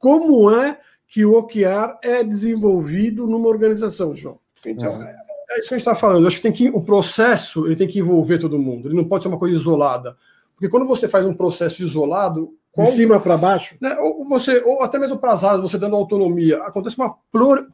[0.00, 4.40] como é que o OKR é desenvolvido numa organização, João?
[4.66, 6.22] Então, é, é isso que a gente está falando.
[6.22, 8.88] Eu acho que tem que o processo ele tem que envolver todo mundo.
[8.88, 10.16] Ele não pode ser uma coisa isolada,
[10.54, 14.82] porque quando você faz um processo isolado, de cima para baixo, né, ou você ou
[14.82, 17.16] até mesmo para as áreas, você dando autonomia, acontece uma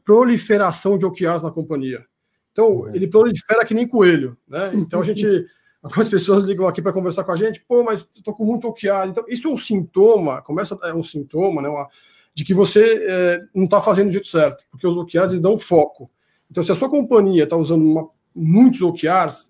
[0.04, 2.04] proliferação de OKRs na companhia.
[2.52, 2.94] Então uhum.
[2.94, 4.70] ele prolifera que nem coelho, né?
[4.74, 5.46] Então a gente
[5.82, 9.08] Algumas pessoas ligam aqui para conversar com a gente, pô, mas estou com muito OKR.
[9.08, 11.88] Então, isso é um sintoma, começa é um sintoma, né, uma,
[12.32, 16.08] de que você é, não está fazendo do jeito certo, porque os OKRs dão foco.
[16.52, 19.48] Então, se a sua companhia está usando uma, muitos OKRs,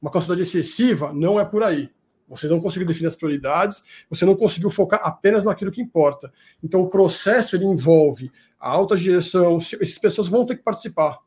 [0.00, 1.90] uma quantidade excessiva, não é por aí.
[2.26, 6.32] Você não conseguiu definir as prioridades, você não conseguiu focar apenas naquilo que importa.
[6.64, 11.18] Então, o processo ele envolve a alta direção, essas pessoas vão ter que participar.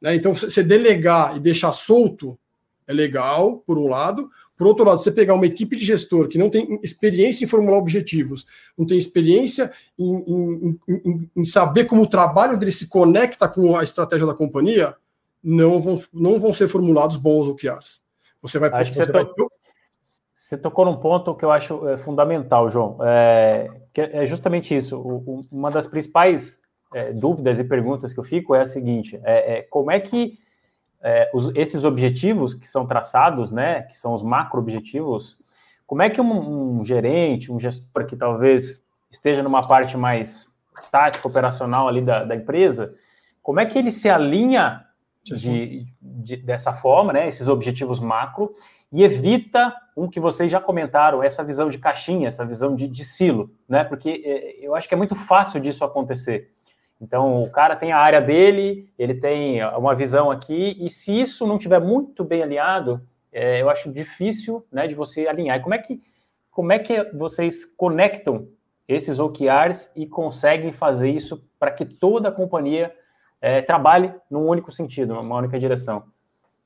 [0.00, 0.16] Né?
[0.16, 2.36] Então, você delegar e deixar solto
[2.84, 4.28] é legal, por um lado.
[4.56, 7.76] Por outro lado, você pegar uma equipe de gestor que não tem experiência em formular
[7.76, 8.46] objetivos,
[8.76, 13.76] não tem experiência em, em, em, em saber como o trabalho dele se conecta com
[13.76, 14.94] a estratégia da companhia,
[15.44, 18.00] não vão, não vão ser formulados bons OKRs.
[18.40, 18.70] Você vai.
[18.72, 19.24] Acho que você, vai...
[19.24, 19.52] To...
[20.34, 22.98] você, tocou num ponto que eu acho é, fundamental, João.
[23.02, 24.96] É, é justamente isso.
[24.96, 26.58] O, o, uma das principais
[26.94, 30.38] é, dúvidas e perguntas que eu fico é a seguinte: é, é como é que
[31.02, 35.38] é, os, esses objetivos que são traçados, né, que são os macro-objetivos,
[35.86, 40.46] como é que um, um, gerente, um gestor que talvez esteja numa parte mais
[40.90, 42.94] tática, operacional ali da, da empresa,
[43.42, 44.84] como é que ele se alinha
[45.22, 48.52] de, de, dessa forma, né, esses objetivos macro,
[48.92, 53.04] e evita um que vocês já comentaram, essa visão de caixinha, essa visão de, de
[53.04, 56.52] silo, né, porque é, eu acho que é muito fácil disso acontecer.
[57.00, 61.46] Então, o cara tem a área dele, ele tem uma visão aqui, e se isso
[61.46, 65.58] não tiver muito bem alinhado, é, eu acho difícil né, de você alinhar.
[65.58, 66.00] E como é que,
[66.50, 68.48] como é que vocês conectam
[68.88, 72.94] esses OKRs e conseguem fazer isso para que toda a companhia
[73.40, 76.04] é, trabalhe num único sentido, numa única direção?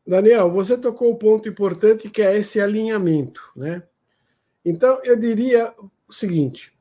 [0.06, 3.82] Daniel, você tocou um ponto importante que é esse alinhamento, né?
[4.64, 5.72] Então, eu diria
[6.08, 6.72] o seguinte: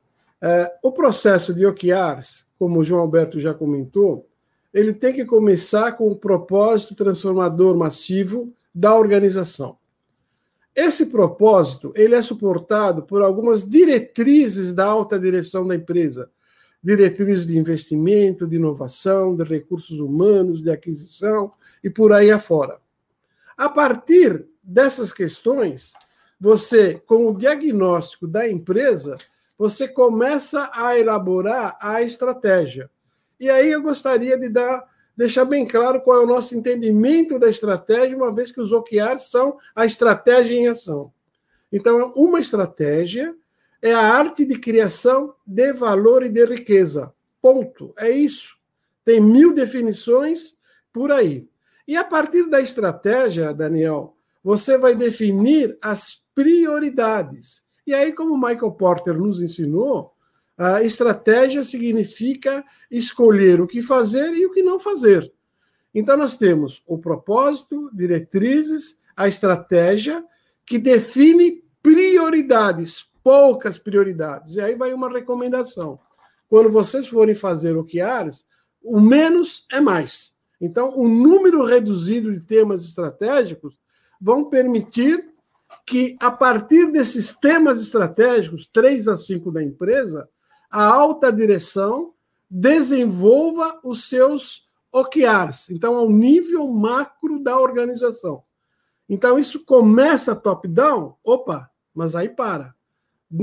[0.42, 4.28] é, o processo de OKRs como o João Alberto já comentou,
[4.74, 9.78] ele tem que começar com o propósito transformador massivo da organização.
[10.76, 16.30] Esse propósito ele é suportado por algumas diretrizes da alta direção da empresa,
[16.84, 21.52] diretrizes de investimento, de inovação, de recursos humanos, de aquisição
[21.84, 22.80] e por aí afora.
[23.58, 25.94] A partir dessas questões,
[26.40, 29.18] você, com o diagnóstico da empresa,
[29.60, 32.90] você começa a elaborar a estratégia.
[33.38, 34.88] E aí eu gostaria de dar,
[35.18, 39.24] deixar bem claro qual é o nosso entendimento da estratégia, uma vez que os OKRs
[39.24, 41.12] são a estratégia em ação.
[41.70, 43.36] Então, uma estratégia
[43.82, 47.14] é a arte de criação de valor e de riqueza.
[47.42, 47.94] Ponto.
[47.98, 48.58] É isso.
[49.04, 50.58] Tem mil definições
[50.94, 51.46] por aí.
[51.86, 57.68] E a partir da estratégia, Daniel, você vai definir as prioridades.
[57.90, 60.14] E aí, como Michael Porter nos ensinou,
[60.56, 65.34] a estratégia significa escolher o que fazer e o que não fazer.
[65.92, 70.24] Então, nós temos o propósito, diretrizes, a estratégia,
[70.68, 74.54] que define prioridades, poucas prioridades.
[74.54, 76.00] E aí vai uma recomendação.
[76.48, 78.46] Quando vocês forem fazer OKRs,
[78.84, 80.36] o menos é mais.
[80.62, 83.76] Então, um número reduzido de temas estratégicos
[84.22, 85.29] vão permitir
[85.86, 90.30] que, a partir desses temas estratégicos, três a cinco da empresa,
[90.70, 92.14] a alta direção
[92.50, 98.44] desenvolva os seus OKRs, então, ao nível macro da organização.
[99.08, 102.74] Então, isso começa top-down, opa, mas aí para.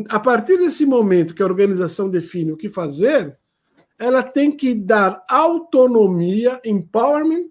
[0.08, 3.36] A partir desse momento que a organização define o que fazer,
[3.98, 7.46] ela tem que dar autonomia, empowerment,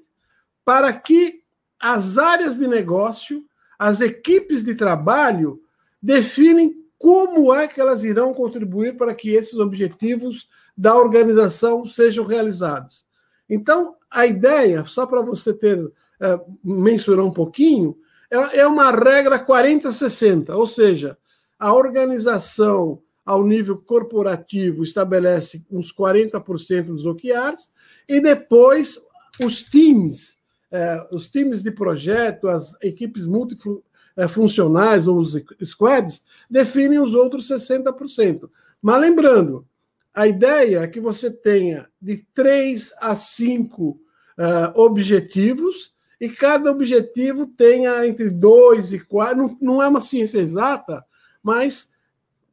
[0.63, 1.41] para que
[1.79, 3.45] as áreas de negócio
[3.77, 5.61] as equipes de trabalho
[6.01, 10.47] definem como é que elas irão contribuir para que esses objetivos
[10.77, 13.05] da organização sejam realizados.
[13.49, 17.97] Então, a ideia, só para você ter é, mensurar um pouquinho,
[18.31, 21.17] é, é uma regra 40-60, ou seja,
[21.59, 27.69] a organização ao nível corporativo, estabelece uns 40% dos OKRs,
[28.07, 28.99] e depois
[29.43, 30.37] os times,
[30.75, 38.49] é, os times de projeto, as equipes multifuncionais ou os squads, definem os outros 60%.
[38.81, 39.65] Mas lembrando,
[40.13, 43.99] a ideia é que você tenha de três a cinco
[44.37, 49.37] uh, objetivos e cada objetivo tenha entre dois e quatro.
[49.37, 51.05] Não, não é uma ciência exata,
[51.41, 51.91] mas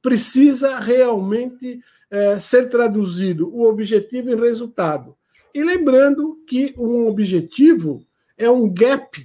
[0.00, 5.16] precisa realmente uh, ser traduzido o objetivo em resultado.
[5.54, 8.06] E lembrando que um objetivo
[8.44, 9.24] é um gap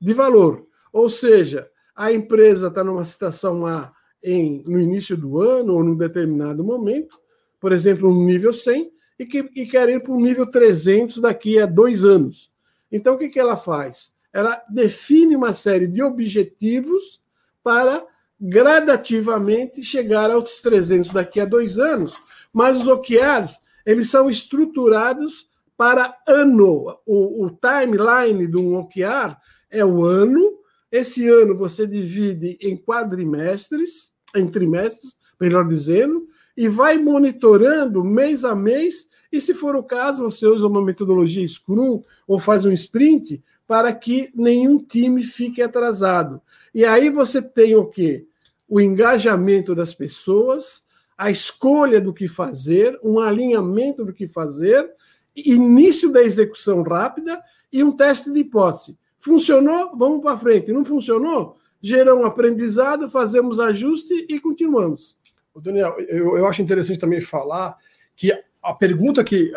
[0.00, 3.92] de valor, ou seja, a empresa está numa situação A
[4.22, 7.18] em, no início do ano ou num determinado momento,
[7.60, 11.58] por exemplo, no nível 100, e, que, e quer ir para o nível 300 daqui
[11.58, 12.50] a dois anos.
[12.90, 14.14] Então, o que, que ela faz?
[14.32, 17.22] Ela define uma série de objetivos
[17.62, 18.04] para
[18.40, 22.14] gradativamente chegar aos 300 daqui a dois anos,
[22.52, 25.48] mas os OKRs eles são estruturados
[25.82, 26.96] para ano.
[27.04, 29.36] O, o timeline de um OKR
[29.68, 30.60] é o ano.
[30.92, 38.54] Esse ano você divide em quadrimestres, em trimestres, melhor dizendo, e vai monitorando mês a
[38.54, 39.10] mês.
[39.32, 43.92] E se for o caso, você usa uma metodologia Scrum ou faz um sprint para
[43.92, 46.40] que nenhum time fique atrasado.
[46.72, 48.24] E aí você tem o quê?
[48.68, 50.86] O engajamento das pessoas,
[51.18, 54.88] a escolha do que fazer, um alinhamento do que fazer,
[55.34, 58.98] início da execução rápida e um teste de hipótese.
[59.18, 59.96] Funcionou?
[59.96, 60.72] Vamos para frente.
[60.72, 61.56] Não funcionou?
[61.80, 65.16] Gerou um aprendizado, fazemos ajuste e continuamos.
[65.56, 67.76] Daniel, eu, eu acho interessante também falar
[68.16, 69.52] que a pergunta que,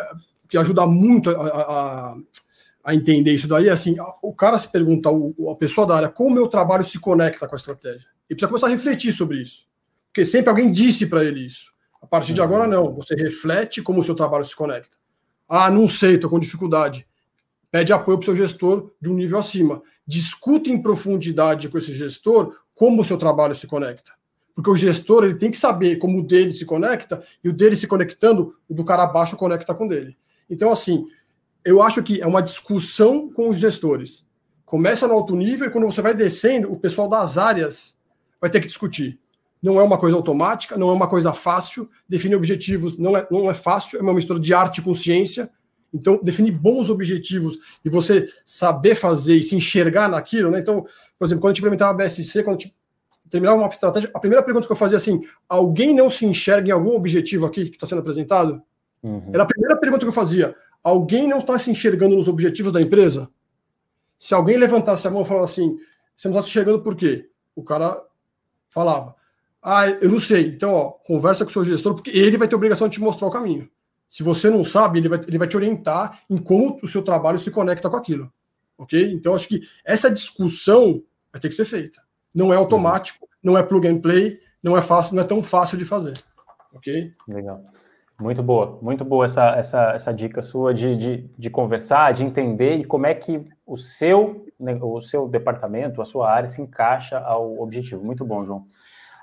[0.48, 2.16] que ajuda muito a, a,
[2.84, 6.08] a entender isso daí é assim: o cara se pergunta, o, a pessoa da área,
[6.08, 8.08] como o meu trabalho se conecta com a estratégia?
[8.28, 9.66] E precisa começar a refletir sobre isso.
[10.08, 11.72] Porque sempre alguém disse para ele isso.
[12.00, 12.94] A partir de agora, não.
[12.94, 14.96] Você reflete como o seu trabalho se conecta.
[15.48, 17.06] Ah, não sei, estou com dificuldade.
[17.70, 19.82] Pede apoio para o seu gestor de um nível acima.
[20.06, 24.12] Discute em profundidade com esse gestor como o seu trabalho se conecta.
[24.54, 27.76] Porque o gestor ele tem que saber como o dele se conecta, e o dele
[27.76, 30.16] se conectando, o do cara abaixo conecta com o dele.
[30.48, 31.06] Então, assim,
[31.64, 34.24] eu acho que é uma discussão com os gestores.
[34.64, 37.96] Começa no alto nível e quando você vai descendo, o pessoal das áreas
[38.40, 39.20] vai ter que discutir.
[39.62, 41.88] Não é uma coisa automática, não é uma coisa fácil.
[42.08, 45.50] Definir objetivos não é, não é fácil, é uma mistura de arte com ciência.
[45.92, 50.58] Então, definir bons objetivos e você saber fazer e se enxergar naquilo, né?
[50.58, 50.86] Então,
[51.18, 52.74] por exemplo, quando a gente implementava a BSC, quando a gente
[53.30, 56.72] terminava uma estratégia, a primeira pergunta que eu fazia assim: alguém não se enxerga em
[56.72, 58.62] algum objetivo aqui que está sendo apresentado?
[59.02, 59.30] Uhum.
[59.32, 60.54] Era a primeira pergunta que eu fazia.
[60.82, 63.28] Alguém não está se enxergando nos objetivos da empresa?
[64.18, 65.78] Se alguém levantasse a mão e falasse assim,
[66.16, 67.28] você não está se enxergando por quê?
[67.54, 68.00] O cara
[68.68, 69.15] falava,
[69.68, 70.46] ah, eu não sei.
[70.46, 73.26] Então, ó, conversa com o seu gestor, porque ele vai ter obrigação de te mostrar
[73.26, 73.68] o caminho.
[74.06, 77.36] Se você não sabe, ele vai, ele vai te orientar em como o seu trabalho
[77.36, 78.32] se conecta com aquilo.
[78.78, 79.12] Ok?
[79.12, 81.02] Então, acho que essa discussão
[81.32, 82.00] vai ter que ser feita.
[82.32, 85.76] Não é automático, não é plug and play, não é fácil, não é tão fácil
[85.76, 86.14] de fazer.
[86.72, 87.12] Ok?
[87.26, 87.60] Legal.
[88.20, 92.76] Muito boa, muito boa essa, essa, essa dica sua de, de, de conversar, de entender
[92.76, 97.18] e como é que o seu, né, o seu departamento, a sua área se encaixa
[97.18, 98.04] ao objetivo.
[98.04, 98.68] Muito bom, João.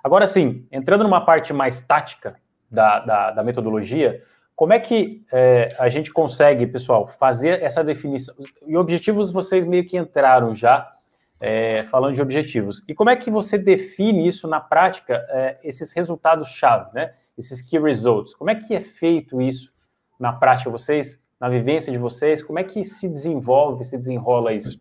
[0.04, 2.36] Agora sim, entrando numa parte mais tática
[2.70, 4.22] da, da, da metodologia,
[4.56, 8.36] como é que é, a gente consegue, pessoal, fazer essa definição?
[8.68, 10.94] E objetivos vocês meio que entraram já,
[11.40, 12.84] é, falando de objetivos.
[12.88, 17.14] E como é que você define isso na prática, é, esses resultados-chave, né?
[17.38, 18.36] Esses key results.
[18.36, 19.74] Como é que é feito isso
[20.20, 22.44] na prática, vocês, na vivência de vocês?
[22.44, 24.80] Como é que se desenvolve, se desenrola isso?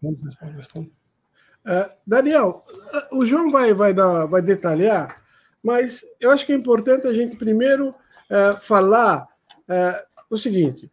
[1.64, 2.64] Uh, Daniel,
[3.12, 5.22] o João vai, vai, dar, vai detalhar,
[5.62, 9.28] mas eu acho que é importante a gente primeiro uh, falar
[9.68, 10.90] uh, o seguinte: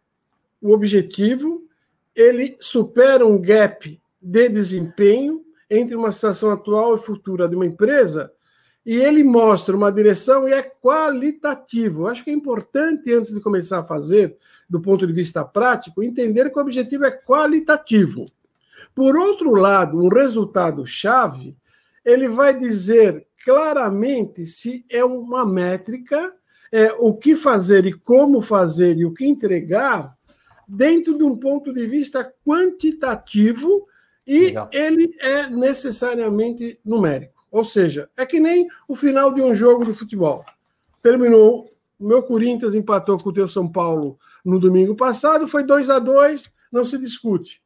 [0.60, 1.64] o objetivo
[2.14, 8.32] ele supera um gap de desempenho entre uma situação atual e futura de uma empresa
[8.84, 12.02] e ele mostra uma direção e é qualitativo.
[12.02, 14.36] Eu acho que é importante, antes de começar a fazer,
[14.68, 18.26] do ponto de vista prático, entender que o objetivo é qualitativo.
[19.00, 21.56] Por outro lado, um resultado-chave,
[22.04, 26.36] ele vai dizer claramente se é uma métrica,
[26.70, 30.14] é, o que fazer e como fazer e o que entregar,
[30.68, 33.86] dentro de um ponto de vista quantitativo
[34.26, 34.68] e Legal.
[34.70, 37.46] ele é necessariamente numérico.
[37.50, 40.44] Ou seja, é que nem o final de um jogo de futebol.
[41.02, 45.88] Terminou, o meu Corinthians empatou com o teu São Paulo no domingo passado, foi 2
[45.88, 47.62] a 2 não se discute.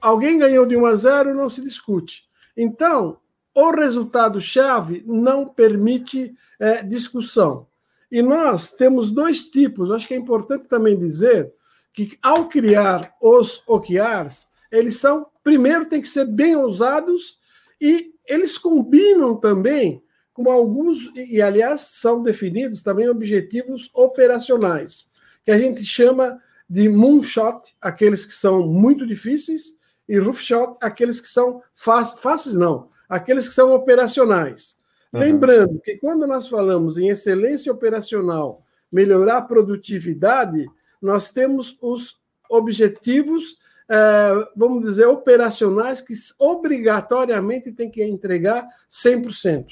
[0.00, 2.28] Alguém ganhou de 1 a 0 não se discute.
[2.56, 3.18] Então,
[3.54, 7.66] o resultado-chave não permite é, discussão.
[8.10, 9.90] E nós temos dois tipos.
[9.90, 11.52] Acho que é importante também dizer
[11.92, 17.38] que, ao criar os OKRs, eles são, primeiro, tem que ser bem ousados
[17.80, 20.02] e eles combinam também
[20.32, 25.08] com alguns, e aliás, são definidos também objetivos operacionais,
[25.44, 26.40] que a gente chama
[26.70, 29.74] de moonshot, aqueles que são muito difíceis,
[30.08, 34.76] e roofshot, aqueles que são fáceis, não, aqueles que são operacionais.
[35.12, 35.20] Uhum.
[35.20, 40.68] Lembrando que quando nós falamos em excelência operacional, melhorar a produtividade,
[41.02, 43.58] nós temos os objetivos,
[43.88, 49.66] eh, vamos dizer, operacionais que obrigatoriamente tem que entregar 100%.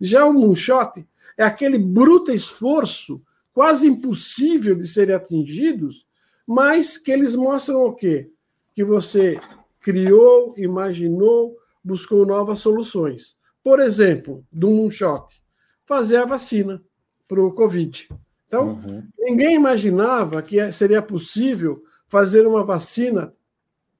[0.00, 1.06] Já o moonshot
[1.38, 3.22] é aquele bruto esforço,
[3.54, 6.06] quase impossível de serem atingidos,
[6.46, 8.30] mas que eles mostram o quê?
[8.74, 9.40] Que você
[9.80, 13.36] criou, imaginou, buscou novas soluções.
[13.62, 15.42] Por exemplo, do moonshot,
[15.86, 16.82] fazer a vacina
[17.28, 18.08] para o Covid.
[18.46, 19.02] Então, uhum.
[19.18, 23.32] ninguém imaginava que seria possível fazer uma vacina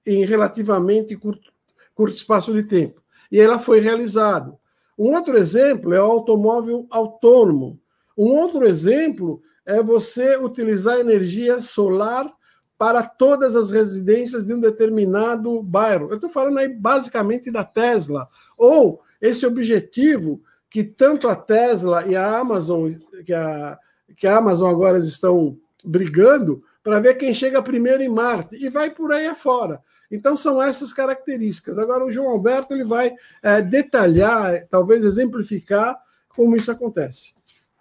[0.05, 1.53] em relativamente curto,
[1.95, 3.01] curto espaço de tempo.
[3.31, 4.55] E ela foi realizada.
[4.99, 7.81] Um outro exemplo é o automóvel autônomo.
[8.17, 12.33] Um outro exemplo é você utilizar energia solar
[12.77, 16.09] para todas as residências de um determinado bairro.
[16.11, 18.29] Eu estou falando aí basicamente da Tesla.
[18.57, 22.91] Ou esse objetivo que tanto a Tesla e a Amazon,
[23.25, 23.79] que a,
[24.17, 28.91] que a Amazon agora estão brigando para ver quem chega primeiro em Marte e vai
[28.91, 29.81] por aí afora.
[30.11, 31.79] Então são essas características.
[31.79, 35.97] Agora o João Alberto ele vai é, detalhar, talvez exemplificar
[36.29, 37.33] como isso acontece.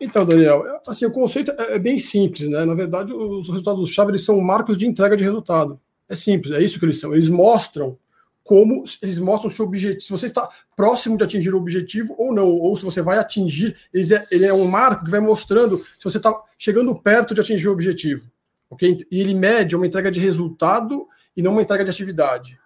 [0.02, 2.66] Então, Daniel, assim, o conceito é, é bem simples, né?
[2.66, 5.80] Na verdade, os resultados-chave eles são marcos de entrega de resultado.
[6.10, 7.14] É simples, é isso que eles são.
[7.14, 7.96] Eles mostram
[8.44, 12.34] como eles mostram o seu objetivo, se você está próximo de atingir o objetivo ou
[12.34, 15.78] não, ou se você vai atingir, ele é, ele é um marco que vai mostrando
[15.78, 18.30] se você está chegando perto de atingir o objetivo,
[18.68, 19.06] ok?
[19.12, 22.60] E ele mede uma entrega de resultado e não uma entrega de atividade.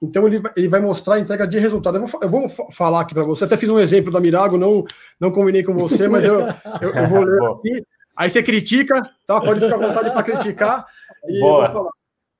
[0.00, 1.98] Então ele, ele vai mostrar a entrega de resultado.
[1.98, 3.44] Eu vou, eu vou falar aqui para você.
[3.44, 4.84] Até fiz um exemplo da Mirago, não
[5.18, 6.40] não combinei com você, mas eu,
[6.80, 7.86] eu, eu vou ler aqui.
[8.16, 9.40] Aí você critica, tá?
[9.40, 10.86] Pode ficar à vontade para criticar.
[11.40, 11.90] Boa.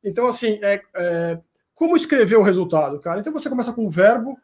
[0.05, 1.39] Então assim, é, é
[1.75, 3.21] como escrever o resultado, cara?
[3.21, 4.39] Então você começa com um verbo,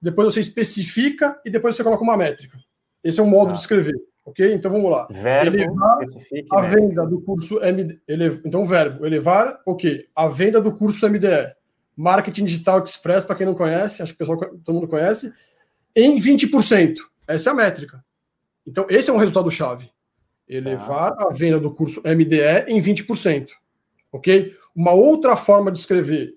[0.00, 2.58] depois você especifica e depois você coloca uma métrica.
[3.02, 3.52] Esse é o modo tá.
[3.52, 3.94] de escrever,
[4.24, 4.52] ok?
[4.52, 5.06] Então vamos lá.
[5.10, 6.60] Verbo, elevar a métrica.
[6.68, 8.00] venda do curso MDE.
[8.06, 8.40] Ele...
[8.44, 10.08] Então, verbo, elevar o quê?
[10.14, 11.59] A venda do curso MDE.
[12.00, 15.32] Marketing Digital Express, para quem não conhece, acho que o pessoal todo mundo conhece,
[15.94, 16.96] em 20%.
[17.26, 18.04] Essa é a métrica.
[18.66, 19.90] Então, esse é um resultado-chave.
[20.48, 21.28] Elevar tá.
[21.28, 23.50] a venda do curso MDE em 20%.
[24.12, 24.54] Ok?
[24.74, 26.34] Uma outra forma de escrever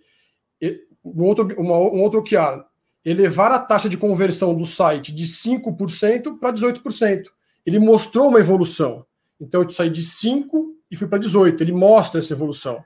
[1.04, 2.64] um outro, uma, um outro OKR,
[3.04, 7.24] elevar a taxa de conversão do site de 5% para 18%.
[7.66, 9.06] Ele mostrou uma evolução.
[9.40, 11.62] Então, eu saí de 5 e fui para 18.
[11.62, 12.84] Ele mostra essa evolução.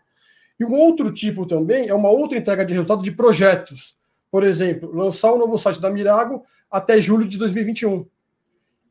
[0.59, 3.95] E um outro tipo também é uma outra entrega de resultado de projetos.
[4.31, 8.05] Por exemplo, lançar o um novo site da Mirago até julho de 2021.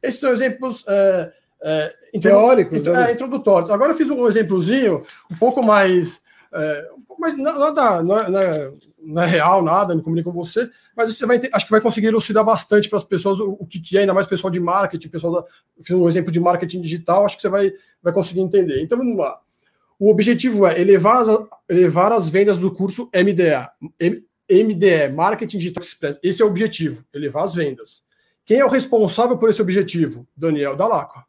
[0.03, 3.11] Esses são exemplos é, é, teóricos, né?
[3.11, 3.71] é, introdutórios.
[3.71, 6.89] Agora eu fiz um exemplozinho um pouco mais é,
[7.19, 11.15] mas nada, não é, não, é, não é, real, nada, não comunico com você, mas
[11.15, 14.01] você vai acho que vai conseguir elucidar bastante para as pessoas o, o, que é,
[14.01, 15.45] ainda mais pessoal de marketing, pessoal da,
[15.83, 18.83] fiz um exemplo de marketing digital, acho que você vai, vai conseguir entender.
[18.83, 19.39] Então vamos lá.
[19.99, 21.29] O objetivo é elevar as,
[21.69, 23.71] elevar as vendas do curso MDA,
[24.51, 26.19] MDE, Marketing Digital Express.
[26.23, 28.05] Esse é o objetivo, elevar as vendas.
[28.45, 30.27] Quem é o responsável por esse objetivo?
[30.37, 31.25] Daniel Dalacqua.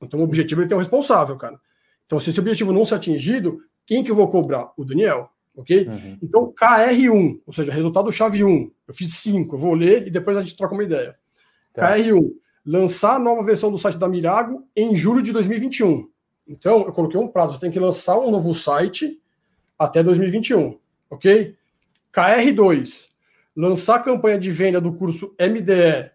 [0.00, 1.60] Então o objetivo é ter um responsável, cara.
[2.06, 4.72] Então, se esse objetivo não ser atingido, quem que eu vou cobrar?
[4.76, 5.88] O Daniel, ok?
[5.88, 6.18] Uhum.
[6.22, 8.70] Então, KR1, ou seja, resultado chave 1.
[8.86, 11.16] Eu fiz 5, eu vou ler e depois a gente troca uma ideia.
[11.74, 11.96] Tá.
[11.96, 12.32] KR1,
[12.64, 16.08] lançar a nova versão do site da Mirago em julho de 2021.
[16.46, 19.20] Então, eu coloquei um prazo, você tem que lançar um novo site
[19.78, 20.78] até 2021,
[21.10, 21.56] ok?
[22.12, 23.06] KR2,
[23.54, 26.10] lançar a campanha de venda do curso MDE,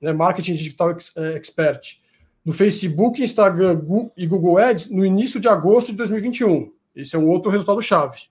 [0.00, 2.00] né, Marketing Digital eh, Expert,
[2.44, 3.80] no Facebook, Instagram
[4.16, 6.72] e Google Ads no início de agosto de 2021.
[6.94, 8.22] Esse é um outro resultado-chave,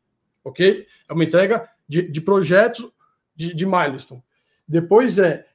[0.43, 0.85] ok?
[1.09, 2.89] É uma entrega de, de projetos
[3.35, 4.23] de, de milestone.
[4.67, 5.45] Depois é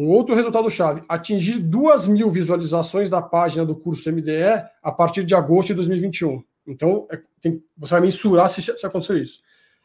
[0.00, 5.34] um outro resultado-chave: atingir duas mil visualizações da página do curso MDE a partir de
[5.34, 6.42] agosto de 2021.
[6.66, 9.40] Então, é, tem, você vai mensurar se, se isso.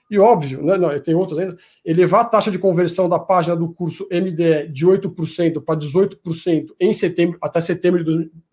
[0.10, 3.74] E óbvio, né, não, tem outras ainda, elevar a taxa de conversão da página do
[3.74, 8.04] curso MDE de 8% para 18% em setembro, até setembro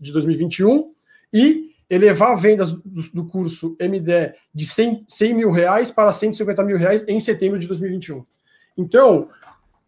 [0.00, 0.92] de 2021
[1.32, 7.04] e elevar vendas do, curso MDE de 100, 100 mil reais para 150 mil reais
[7.06, 8.24] em setembro de 2021.
[8.78, 9.28] Então,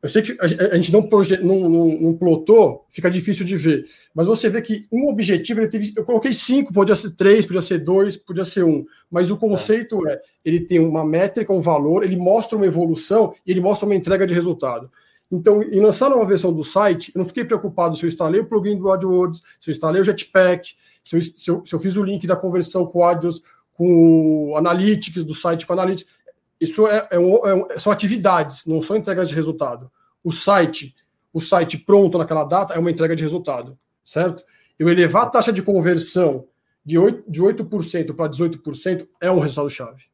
[0.05, 1.43] Eu sei que a gente não, proje...
[1.43, 3.87] não, não, não, plotou, fica difícil de ver.
[4.15, 5.95] Mas você vê que um objetivo, ele teve.
[5.97, 8.85] Eu coloquei cinco, podia ser três, podia ser dois, podia ser um.
[9.11, 13.51] Mas o conceito é: ele tem uma métrica, um valor, ele mostra uma evolução e
[13.51, 14.91] ele mostra uma entrega de resultado.
[15.33, 18.47] Então, em lançar uma versão do site, eu não fiquei preocupado se eu instalei o
[18.47, 21.97] plugin do AdWords, se eu instalei o Jetpack, se eu, se eu, se eu fiz
[21.97, 23.41] o link da conversão com o AdWords,
[23.73, 26.13] com o Analytics, do site com o Analytics.
[26.61, 29.91] Isso é, é, um, é um, são atividades, não são entregas de resultado.
[30.23, 30.95] O site,
[31.33, 34.45] o site pronto naquela data é uma entrega de resultado, certo?
[34.79, 36.47] Eu elevar a taxa de conversão
[36.85, 37.65] de 8%, de 8
[38.15, 40.05] para 18% é um resultado-chave.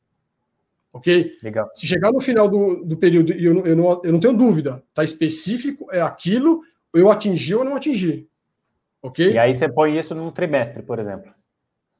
[0.93, 1.37] Ok?
[1.43, 1.71] Legal.
[1.75, 4.37] Se chegar no final do, do período e eu, não, eu, não, eu não tenho
[4.37, 6.63] dúvida, tá específico, é aquilo,
[6.93, 8.29] eu atingi ou não atingi.
[9.03, 9.33] Ok?
[9.33, 11.33] E aí você põe isso num trimestre, por exemplo.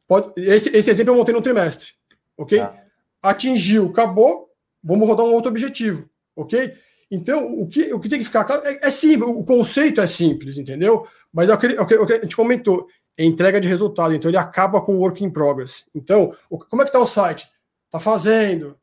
[0.07, 1.93] Pode, esse, esse exemplo eu montei no trimestre.
[2.37, 2.59] Ok?
[2.59, 2.75] Tá.
[3.23, 4.49] Atingiu, acabou,
[4.83, 6.09] vamos rodar um outro objetivo.
[6.37, 6.75] Ok?
[7.11, 10.07] Então, o que, o que tem que ficar claro é, é simples, o conceito é
[10.07, 11.07] simples, entendeu?
[11.33, 13.61] Mas é o que, é o que, é o que a gente comentou, é entrega
[13.61, 15.85] de resultado, então ele acaba com o work in progress.
[15.95, 17.49] Então, o, como é que está o site?
[17.87, 18.77] Está fazendo,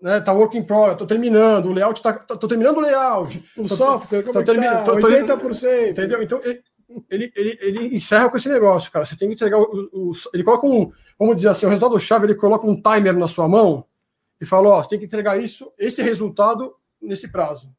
[0.00, 3.44] né, tá work in progress, tô terminando, o layout tá, tô terminando o layout.
[3.56, 4.92] O tô, software, como tô, é terminando, tá?
[4.92, 5.90] 80%.
[5.90, 6.22] Entendeu?
[6.22, 6.40] Então,
[7.10, 9.04] ele, ele, ele encerra com esse negócio, cara.
[9.04, 12.26] Você tem que entregar o, o ele coloca um, vamos dizer assim, o resultado chave,
[12.26, 13.84] ele coloca um timer na sua mão
[14.40, 17.70] e fala, ó, você tem que entregar isso, esse resultado nesse prazo.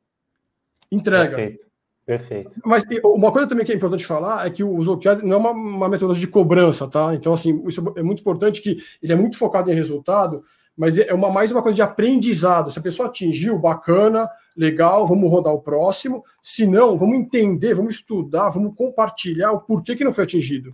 [0.92, 1.36] Entrega.
[1.36, 1.70] Perfeito.
[2.06, 2.60] Perfeito.
[2.66, 5.52] Mas uma coisa também que é importante falar é que os OKRs não é uma,
[5.52, 7.14] uma metodologia de cobrança, tá?
[7.14, 10.44] Então, assim, isso é muito importante que ele é muito focado em resultado,
[10.80, 12.72] mas é uma, mais uma coisa de aprendizado.
[12.72, 16.24] Se a pessoa atingiu, bacana, legal, vamos rodar o próximo.
[16.42, 20.74] Se não, vamos entender, vamos estudar, vamos compartilhar o porquê que não foi atingido.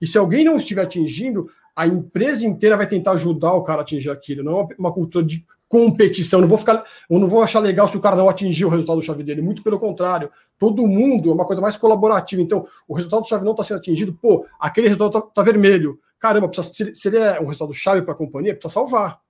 [0.00, 3.82] E se alguém não estiver atingindo, a empresa inteira vai tentar ajudar o cara a
[3.82, 4.42] atingir aquilo.
[4.42, 6.38] Não é uma cultura de competição.
[6.38, 8.70] Eu não vou ficar, eu não vou achar legal se o cara não atingir o
[8.70, 9.42] resultado chave dele.
[9.42, 10.30] Muito pelo contrário.
[10.58, 12.40] Todo mundo é uma coisa mais colaborativa.
[12.40, 14.14] Então, o resultado chave não está sendo atingido.
[14.14, 16.00] Pô, aquele resultado está tá vermelho.
[16.18, 19.21] Caramba, precisa, se ele é um resultado chave para a companhia, precisa salvar.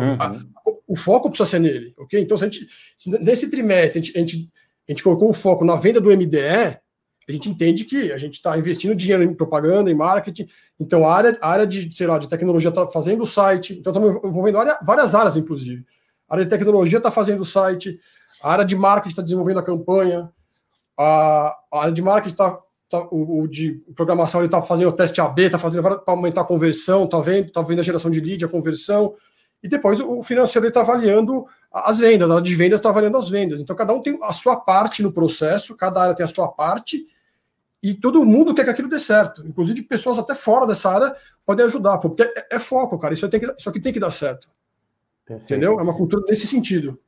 [0.00, 0.50] Uhum.
[0.86, 2.20] o foco precisa ser nele, ok?
[2.20, 4.50] Então, se a gente, se nesse trimestre a gente, a, gente,
[4.88, 6.78] a gente colocou o foco na venda do MDE,
[7.30, 10.48] a gente entende que a gente está investindo dinheiro em propaganda, em marketing.
[10.78, 13.78] Então, a área, a área de, sei lá, de tecnologia está fazendo o site.
[13.78, 15.84] Então, estamos envolvendo área, várias áreas, inclusive.
[16.28, 17.98] A área de tecnologia está fazendo o site,
[18.42, 20.30] a área de marketing está desenvolvendo a campanha,
[20.98, 22.58] a, a área de marketing está.
[22.88, 26.40] Tá, o, o, de programação ele está fazendo o teste AB, está fazendo para aumentar
[26.40, 29.14] a conversão, está vendo, tá vendo a geração de lead, a conversão
[29.62, 33.28] e depois o financeiro está avaliando as vendas, a área de vendas está avaliando as
[33.28, 33.60] vendas.
[33.60, 37.06] Então, cada um tem a sua parte no processo, cada área tem a sua parte,
[37.82, 39.46] e todo mundo quer que aquilo dê certo.
[39.46, 41.14] Inclusive, pessoas até fora dessa área
[41.46, 43.14] podem ajudar, porque é, é foco, cara.
[43.14, 44.48] Isso, tem que, isso aqui tem que dar certo.
[45.24, 45.52] Perfeito.
[45.52, 45.78] Entendeu?
[45.78, 46.98] É uma cultura nesse sentido.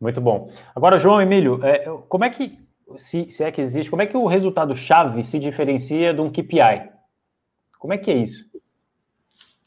[0.00, 0.50] Muito bom.
[0.74, 2.58] Agora, João Emílio, é, como é que,
[2.96, 6.90] se, se é que existe, como é que o resultado-chave se diferencia de um KPI?
[7.78, 8.48] Como é que é isso?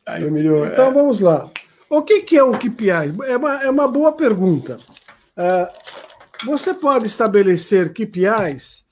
[0.06, 0.94] Aí, Emílio, então é...
[0.94, 1.50] vamos lá.
[1.90, 3.16] O que, que é um KPI?
[3.28, 4.80] É uma, é uma boa pergunta.
[5.38, 8.86] Uh, você pode estabelecer KPIs.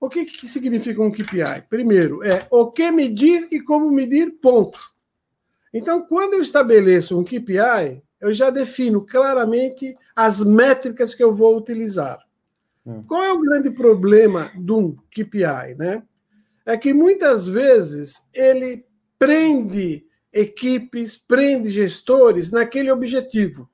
[0.00, 1.64] O que, que significa um KPI?
[1.68, 4.78] Primeiro, é o que medir e como medir, ponto.
[5.74, 11.56] Então, quando eu estabeleço um KPI, eu já defino claramente as métricas que eu vou
[11.56, 12.18] utilizar.
[12.86, 13.02] Hum.
[13.06, 15.74] Qual é o grande problema de um KPI?
[15.76, 16.02] Né?
[16.64, 18.86] É que muitas vezes ele
[19.18, 23.68] prende equipes, prende gestores naquele objetivo.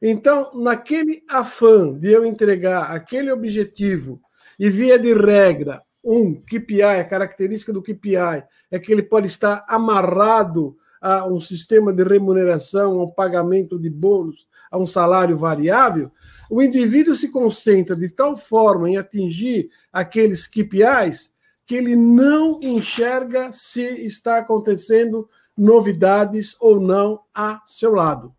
[0.00, 4.20] Então, naquele afã de eu entregar aquele objetivo,
[4.58, 9.64] e via de regra, um KPI, a característica do KPI é que ele pode estar
[9.68, 16.10] amarrado a um sistema de remuneração, a um pagamento de bônus, a um salário variável,
[16.50, 21.34] o indivíduo se concentra de tal forma em atingir aqueles KPIs
[21.66, 28.34] que ele não enxerga se está acontecendo novidades ou não a seu lado.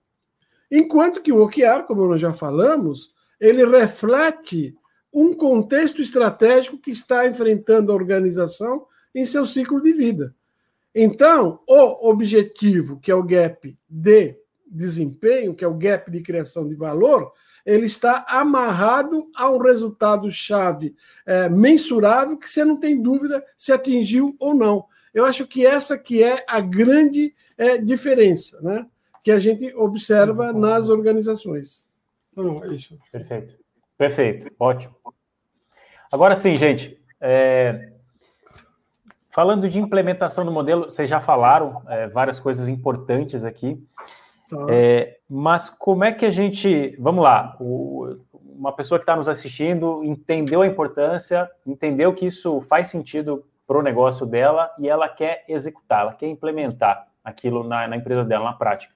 [0.69, 4.75] Enquanto que o OKR, como nós já falamos, ele reflete
[5.13, 10.35] um contexto estratégico que está enfrentando a organização em seu ciclo de vida.
[10.93, 16.67] Então, o objetivo, que é o gap de desempenho, que é o gap de criação
[16.67, 17.31] de valor,
[17.65, 20.95] ele está amarrado a um resultado-chave
[21.25, 24.85] é, mensurável que você não tem dúvida se atingiu ou não.
[25.17, 28.85] Eu acho que essa que é a grande é, diferença, né?
[29.23, 31.89] Que a gente observa nas organizações.
[32.35, 32.95] Não, é isso.
[33.11, 33.57] Perfeito.
[33.97, 34.51] Perfeito.
[34.59, 34.95] Ótimo.
[36.13, 37.01] Agora sim, gente.
[37.19, 37.93] É...
[39.31, 43.83] Falando de implementação do modelo, vocês já falaram é, várias coisas importantes aqui.
[44.47, 44.67] Tá.
[44.69, 46.95] É, mas como é que a gente.
[46.99, 47.57] Vamos lá.
[47.59, 53.43] O, uma pessoa que está nos assistindo entendeu a importância, entendeu que isso faz sentido
[53.67, 58.23] para o negócio dela e ela quer executar, ela quer implementar aquilo na, na, empresa
[58.23, 58.93] dela, na prática.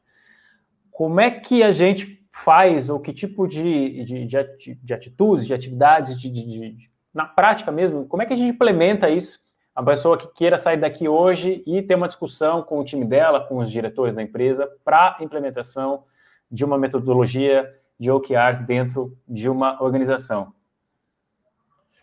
[0.89, 5.53] Como é que a gente faz, ou que tipo de, de, de, de atitudes, de
[5.53, 9.39] atividades, de, de, na prática mesmo, como é que a gente implementa isso?
[9.75, 13.41] A pessoa que queira sair daqui hoje e ter uma discussão com o time dela,
[13.41, 16.05] com os diretores da empresa, para implementação
[16.49, 17.69] de uma metodologia
[17.99, 20.53] de OKRs dentro de uma organização.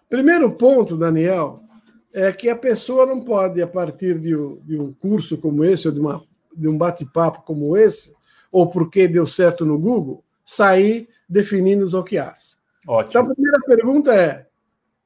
[0.09, 1.68] Primeiro ponto, Daniel,
[2.13, 5.89] é que a pessoa não pode, a partir de um, de um curso como esse,
[5.89, 6.23] ou de, uma,
[6.57, 8.15] de um bate-papo como esse,
[8.51, 12.59] ou porque deu certo no Google, sair definindo os OKRs.
[12.87, 13.11] Ótimo.
[13.11, 14.47] Então, a primeira pergunta é: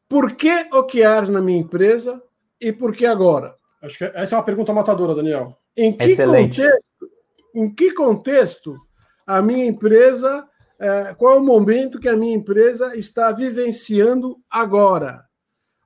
[0.08, 2.22] por que OKRs na minha empresa
[2.60, 3.56] e por que agora?
[3.82, 5.58] Acho que essa é uma pergunta matadora, Daniel.
[5.76, 6.60] Em que Excelente.
[6.60, 7.10] contexto?
[7.54, 8.76] Em que contexto
[9.26, 10.48] a minha empresa?
[10.78, 15.24] É, qual é o momento que a minha empresa está vivenciando agora?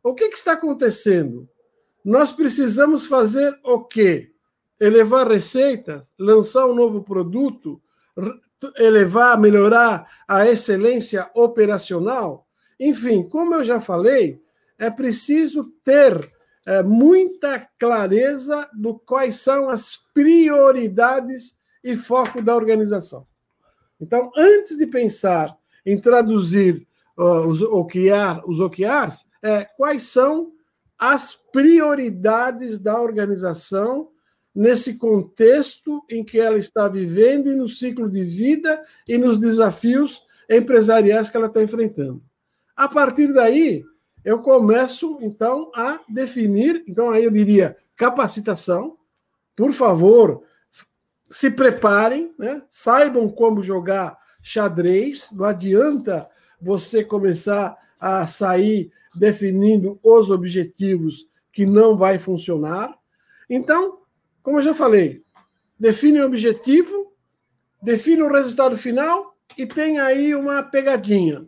[0.06, 1.48] O que, que está acontecendo?
[2.04, 4.30] Nós precisamos fazer o quê?
[4.78, 7.82] Elevar receitas, lançar um novo produto,
[8.78, 12.46] elevar, melhorar a excelência operacional.
[12.78, 14.40] Enfim, como eu já falei,
[14.78, 16.32] é preciso ter
[16.64, 23.26] é, muita clareza do quais são as prioridades e foco da organização.
[24.00, 26.85] Então, antes de pensar em traduzir
[27.16, 30.52] uh, os, OKR, os OKRs, é, quais são
[30.98, 34.08] as prioridades da organização
[34.54, 40.22] nesse contexto em que ela está vivendo e no ciclo de vida e nos desafios
[40.48, 42.22] empresariais que ela está enfrentando.
[42.74, 43.84] A partir daí,
[44.24, 48.96] eu começo então a definir, então aí eu diria capacitação.
[49.54, 50.42] Por favor,
[51.30, 52.62] se preparem, né?
[52.70, 56.28] saibam como jogar xadrez, não adianta
[56.60, 62.96] você começar a sair definindo os objetivos que não vai funcionar.
[63.48, 64.00] Então,
[64.42, 65.22] como eu já falei,
[65.78, 67.12] define o objetivo,
[67.82, 71.46] define o resultado final e tem aí uma pegadinha.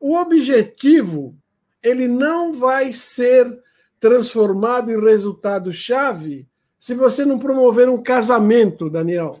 [0.00, 1.36] O objetivo
[1.82, 3.60] ele não vai ser
[4.00, 6.48] transformado em resultado chave
[6.78, 9.40] se você não promover um casamento, Daniel.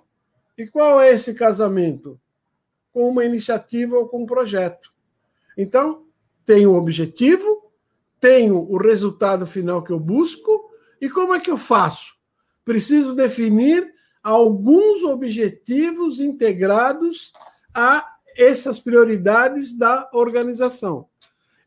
[0.56, 2.20] E qual é esse casamento?
[2.92, 4.92] Com uma iniciativa ou com um projeto.
[5.56, 6.04] Então,
[6.44, 7.70] tenho o objetivo,
[8.20, 10.70] tenho o resultado final que eu busco,
[11.00, 12.12] e como é que eu faço?
[12.64, 17.32] Preciso definir alguns objetivos integrados
[17.74, 21.08] a essas prioridades da organização.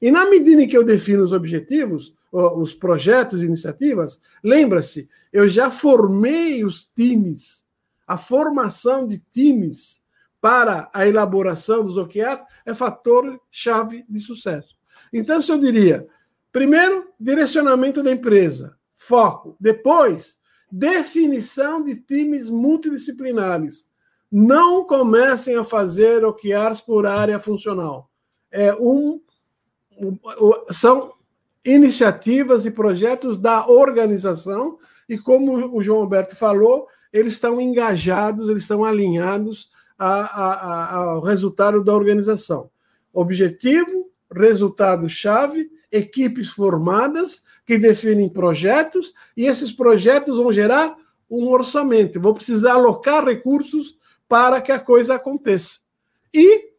[0.02, 5.50] E na medida em que eu defino os objetivos, os projetos e iniciativas, lembra-se, eu
[5.50, 7.66] já formei os times.
[8.08, 10.02] A formação de times
[10.46, 14.76] para a elaboração dos OKRs é fator chave de sucesso.
[15.12, 16.08] Então, se eu diria,
[16.52, 19.58] primeiro, direcionamento da empresa, foco.
[19.60, 20.40] Depois,
[20.72, 23.88] definição de times multidisciplinares.
[24.32, 28.12] Não comecem a fazer OKRs por área funcional.
[28.52, 29.20] É um,
[30.72, 31.12] são
[31.66, 34.78] iniciativas e projetos da organização
[35.10, 41.22] e como o João Alberto falou, eles estão engajados, eles estão alinhados a, a, ao
[41.22, 42.70] resultado da organização.
[43.14, 50.96] Objetivo, resultado-chave, equipes formadas que definem projetos, e esses projetos vão gerar
[51.30, 52.20] um orçamento.
[52.20, 55.80] Vou precisar alocar recursos para que a coisa aconteça.
[56.34, 56.72] E,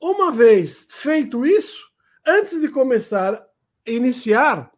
[0.00, 1.86] uma vez feito isso,
[2.26, 4.70] antes de começar a iniciar,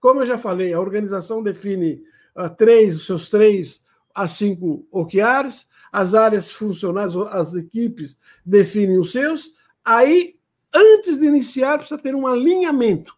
[0.00, 2.02] como eu já falei, a organização define
[2.36, 3.84] uh, três, os seus três
[4.14, 9.52] a cinco OKRs, as áreas funcionais, as equipes definem os seus.
[9.84, 10.36] Aí,
[10.74, 13.14] antes de iniciar, precisa ter um alinhamento.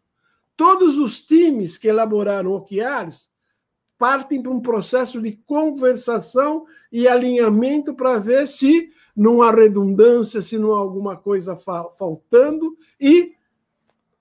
[0.57, 3.31] Todos os times que elaboraram OKRs
[3.97, 10.59] partem para um processo de conversação e alinhamento para ver se não há redundância, se
[10.59, 13.35] não há alguma coisa faltando e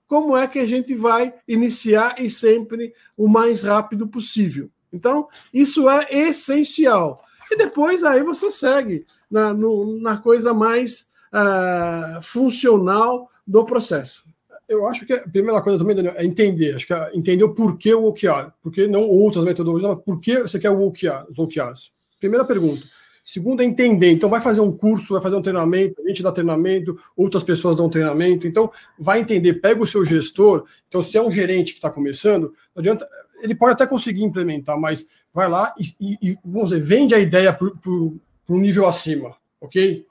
[0.06, 4.70] como é que a gente vai iniciar e sempre o mais rápido possível.
[4.92, 7.24] Então, isso é essencial.
[7.50, 14.24] E depois aí você segue na, no, na coisa mais uh, funcional do processo.
[14.68, 16.74] Eu acho que a primeira coisa também, Daniel, é entender.
[16.74, 18.50] Acho que é entender o porquê o OKR.
[18.62, 21.92] Porque não outras metodologias, mas por que você quer o OKR, os OKRs?
[22.18, 22.82] Primeira pergunta.
[23.24, 24.10] Segundo é entender.
[24.10, 27.76] Então, vai fazer um curso, vai fazer um treinamento, a gente dá treinamento, outras pessoas
[27.76, 28.46] dão treinamento.
[28.46, 29.54] Então, vai entender.
[29.54, 30.64] Pega o seu gestor.
[30.88, 33.08] Então, se é um gerente que está começando, não adianta
[33.44, 37.52] ele pode até conseguir implementar, mas vai lá e, e vamos dizer, vende a ideia
[37.52, 40.06] para um nível acima, ok?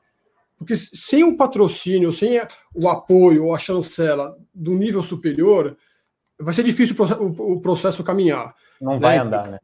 [0.55, 2.39] Porque sem o patrocínio, sem
[2.75, 5.75] o apoio ou a chancela do nível superior,
[6.39, 6.95] vai ser difícil
[7.39, 8.53] o processo caminhar.
[8.79, 9.23] Não vai né?
[9.23, 9.59] andar, né?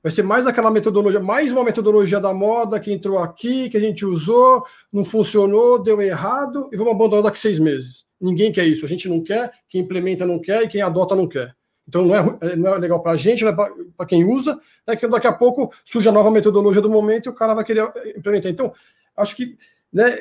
[0.00, 3.80] Vai ser mais aquela metodologia, mais uma metodologia da moda que entrou aqui, que a
[3.80, 8.06] gente usou, não funcionou, deu errado e vamos abandonar daqui seis meses.
[8.20, 8.84] Ninguém quer isso.
[8.84, 11.57] A gente não quer, quem implementa não quer e quem adota não quer.
[11.88, 13.56] Então não é, não é legal para a gente, não é
[13.96, 17.30] para quem usa, é que daqui a pouco surge a nova metodologia do momento e
[17.30, 18.52] o cara vai querer implementar.
[18.52, 18.72] Então,
[19.16, 19.56] acho que
[19.90, 20.14] né,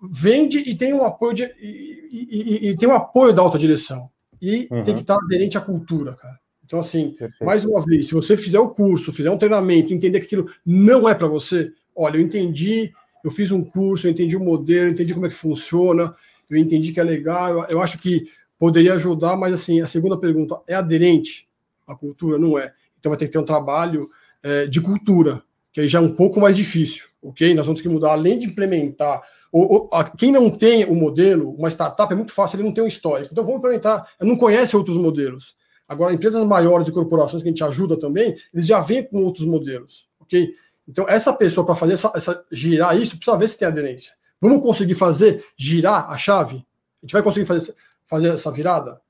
[0.00, 4.08] vende e tem um apoio de, e, e, e, tem um apoio da alta direção.
[4.40, 4.84] E uhum.
[4.84, 6.38] tem que estar aderente à cultura, cara.
[6.64, 7.44] Então, assim, Perfeito.
[7.44, 11.08] mais uma vez, se você fizer o curso, fizer um treinamento, entender que aquilo não
[11.08, 12.92] é para você, olha, eu entendi,
[13.24, 16.14] eu fiz um curso, eu entendi o modelo, eu entendi como é que funciona,
[16.48, 18.28] eu entendi que é legal, eu, eu acho que
[18.58, 21.48] poderia ajudar, mas assim, a segunda pergunta, é aderente
[21.86, 22.38] à cultura?
[22.38, 22.72] Não é.
[22.98, 24.08] Então vai ter que ter um trabalho
[24.42, 25.42] é, de cultura,
[25.72, 27.54] que aí já é um pouco mais difícil, ok?
[27.54, 29.22] Nós vamos ter que mudar, além de implementar.
[29.52, 32.64] Ou, ou, a, quem não tem o um modelo, uma startup, é muito fácil, ele
[32.64, 33.30] não tem um histórico.
[33.32, 35.56] Então vamos implementar, não conhece outros modelos.
[35.88, 39.46] Agora, empresas maiores e corporações que a gente ajuda também, eles já vêm com outros
[39.46, 40.54] modelos, ok?
[40.86, 44.12] Então, essa pessoa, para fazer essa, essa, girar isso, precisa ver se tem aderência.
[44.40, 46.56] Vamos conseguir fazer girar a chave?
[46.56, 47.74] A gente vai conseguir fazer
[48.08, 49.00] fazer essa virada?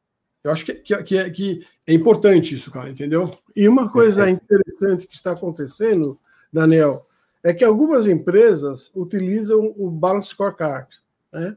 [0.42, 3.36] Eu acho que, que, que, é, que é importante isso, cara, entendeu?
[3.56, 4.30] E uma coisa é, é.
[4.32, 6.18] interessante que está acontecendo,
[6.52, 7.06] Daniel,
[7.42, 10.88] é que algumas empresas utilizam o Balance Scorecard.
[11.32, 11.56] Né?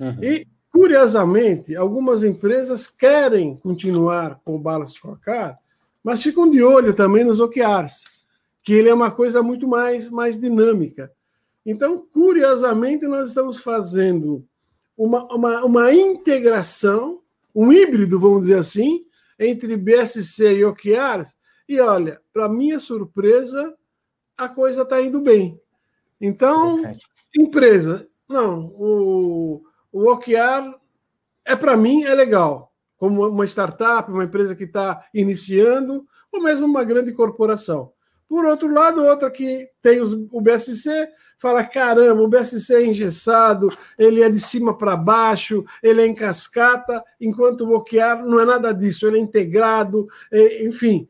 [0.00, 0.18] Uhum.
[0.22, 5.58] E, curiosamente, algumas empresas querem continuar com o Balance Scorecard,
[6.02, 8.04] mas ficam de olho também nos OKRs,
[8.62, 11.12] que ele é uma coisa muito mais, mais dinâmica.
[11.64, 14.46] Então, curiosamente, nós estamos fazendo
[14.96, 17.20] uma, uma, uma integração,
[17.54, 19.04] um híbrido, vamos dizer assim,
[19.38, 21.36] entre BSC e OKRs.
[21.68, 23.74] E olha, para minha surpresa,
[24.38, 25.60] a coisa está indo bem.
[26.20, 26.82] Então,
[27.34, 30.74] empresa, não, o, o OKR
[31.44, 36.66] é para mim é legal, como uma startup, uma empresa que está iniciando, ou mesmo
[36.66, 37.92] uma grande corporação.
[38.28, 41.08] Por outro lado, outra que tem os, o BSC
[41.38, 43.68] fala: caramba, o BSC é engessado,
[43.98, 48.44] ele é de cima para baixo, ele é em cascata, enquanto o OKR não é
[48.44, 51.08] nada disso, ele é integrado, é, enfim,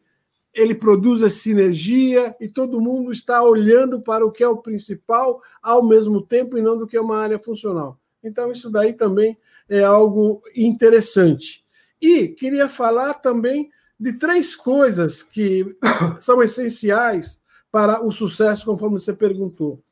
[0.57, 5.43] ele produz a sinergia e todo mundo está olhando para o que é o principal
[5.63, 7.99] ao mesmo tempo e não do que é uma área funcional.
[8.25, 9.37] Então, isso daí também
[9.69, 11.65] é algo interessante.
[12.01, 15.75] E queria falar também de três coisas que
[16.21, 19.83] são essenciais para o sucesso, conforme você perguntou.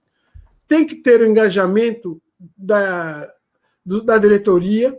[0.67, 2.21] Tem que ter o engajamento
[2.57, 3.27] da,
[3.85, 4.99] do, da diretoria.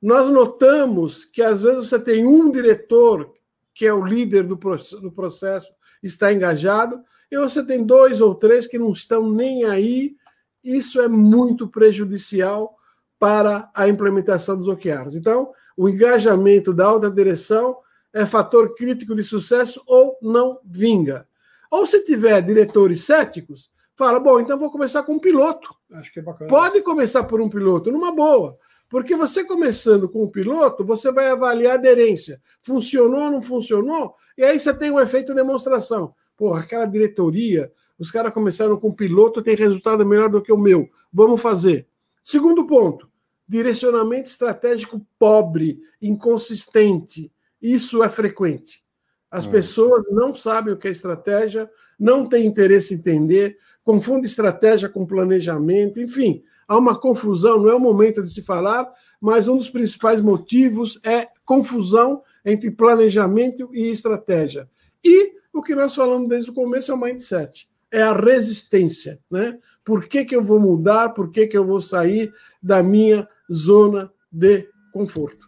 [0.00, 3.34] Nós notamos que às vezes você tem um diretor
[3.74, 5.70] que é o líder do, do processo,
[6.02, 10.16] está engajado, e você tem dois ou três que não estão nem aí.
[10.64, 12.74] Isso é muito prejudicial
[13.18, 15.14] para a implementação dos OKRs.
[15.14, 17.76] Então, o engajamento da alta direção
[18.16, 21.28] é fator crítico de sucesso ou não vinga.
[21.70, 25.68] Ou se tiver diretores céticos, fala: bom, então vou começar com um piloto.
[25.92, 26.48] Acho que é bacana.
[26.48, 28.58] Pode começar por um piloto, numa boa.
[28.88, 32.40] Porque você começando com o um piloto, você vai avaliar a aderência.
[32.62, 34.14] Funcionou ou não funcionou?
[34.38, 36.14] E aí você tem um efeito de demonstração.
[36.38, 40.56] Porra, aquela diretoria, os caras começaram com o piloto, tem resultado melhor do que o
[40.56, 40.88] meu.
[41.12, 41.86] Vamos fazer.
[42.24, 43.10] Segundo ponto,
[43.46, 47.30] direcionamento estratégico pobre, inconsistente.
[47.66, 48.80] Isso é frequente.
[49.28, 49.50] As hum.
[49.50, 55.04] pessoas não sabem o que é estratégia, não têm interesse em entender, confundem estratégia com
[55.04, 58.88] planejamento, enfim, há uma confusão, não é o momento de se falar,
[59.20, 64.68] mas um dos principais motivos é confusão entre planejamento e estratégia.
[65.04, 69.58] E o que nós falamos desde o começo é o mindset, é a resistência, né?
[69.84, 71.10] Por que, que eu vou mudar?
[71.10, 75.46] Por que, que eu vou sair da minha zona de conforto?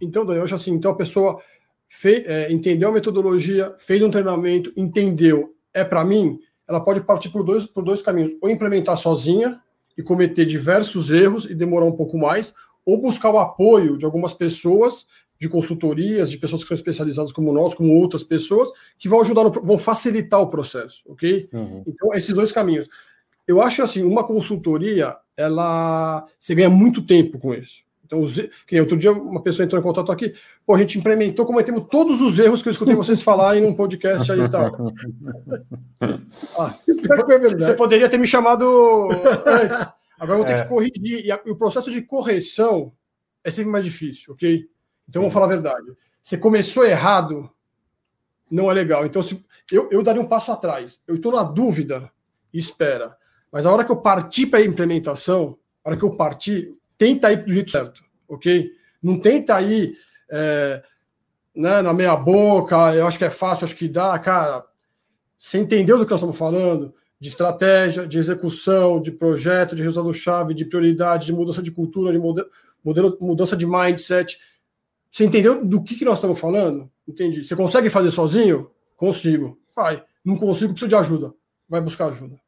[0.00, 1.40] Então, Daniel, acho assim, então a pessoa
[1.88, 7.30] fez, é, entendeu a metodologia, fez um treinamento, entendeu, é para mim, ela pode partir
[7.30, 8.32] por dois, por dois caminhos.
[8.42, 9.60] Ou implementar sozinha
[9.96, 12.52] e cometer diversos erros e demorar um pouco mais,
[12.84, 15.06] ou buscar o apoio de algumas pessoas,
[15.40, 19.44] de consultorias, de pessoas que são especializadas como nós, como outras pessoas, que vão ajudar,
[19.44, 21.48] no, vão facilitar o processo, ok?
[21.52, 21.82] Uhum.
[21.86, 22.88] Então, esses dois caminhos.
[23.46, 27.82] Eu acho assim, uma consultoria, ela você ganha muito tempo com isso.
[28.08, 30.34] Então, os, que outro dia uma pessoa entrou em contato aqui,
[30.64, 34.32] pô, a gente implementou, cometemos todos os erros que eu escutei vocês falarem num podcast
[34.32, 34.72] aí e tal.
[36.56, 36.78] Ah,
[37.58, 39.08] você poderia ter me chamado
[39.44, 39.78] antes.
[40.18, 40.62] Agora eu vou ter é.
[40.62, 41.26] que corrigir.
[41.26, 42.92] E, o processo de correção
[43.42, 44.64] é sempre mais difícil, ok?
[45.08, 45.86] Então vamos falar a verdade.
[46.22, 47.50] Você começou errado,
[48.48, 49.04] não é legal.
[49.04, 51.00] Então, se, eu, eu daria um passo atrás.
[51.06, 52.10] Eu estou na dúvida,
[52.54, 53.16] espera.
[53.50, 57.32] Mas a hora que eu partir para a implementação, a hora que eu partir, tenta
[57.32, 58.70] ir do jeito certo, ok?
[59.02, 59.96] Não tenta ir
[60.30, 60.82] é,
[61.54, 64.64] né, na meia boca, eu acho que é fácil, acho que dá, cara.
[65.38, 66.92] Você entendeu do que nós estamos falando?
[67.20, 72.18] De estratégia, de execução, de projeto, de resultado-chave, de prioridade, de mudança de cultura, de
[72.18, 72.48] modelo,
[72.84, 74.38] modelo, mudança de mindset.
[75.10, 76.90] Você entendeu do que, que nós estamos falando?
[77.06, 77.42] Entendi.
[77.42, 78.70] Você consegue fazer sozinho?
[78.96, 79.58] Consigo.
[79.74, 80.04] Vai.
[80.24, 81.32] Não consigo, preciso de ajuda.
[81.68, 82.38] Vai buscar ajuda.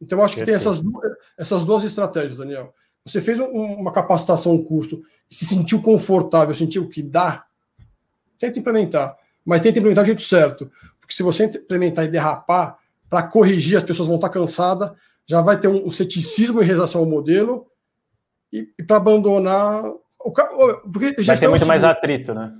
[0.00, 2.74] Então, eu acho que tem essas duas, essas duas estratégias, Daniel.
[3.06, 7.44] Você fez um, uma capacitação, um curso, se sentiu confortável, sentiu que dá,
[8.38, 9.16] tenta implementar.
[9.44, 10.70] Mas tenta implementar do jeito certo.
[11.00, 12.78] Porque se você implementar e derrapar,
[13.08, 14.90] para corrigir, as pessoas vão estar cansadas,
[15.24, 17.66] já vai ter um, um ceticismo em relação ao modelo,
[18.52, 19.84] e, e para abandonar.
[20.20, 20.32] O,
[20.92, 22.52] porque vai ter muito é mais atrito, né?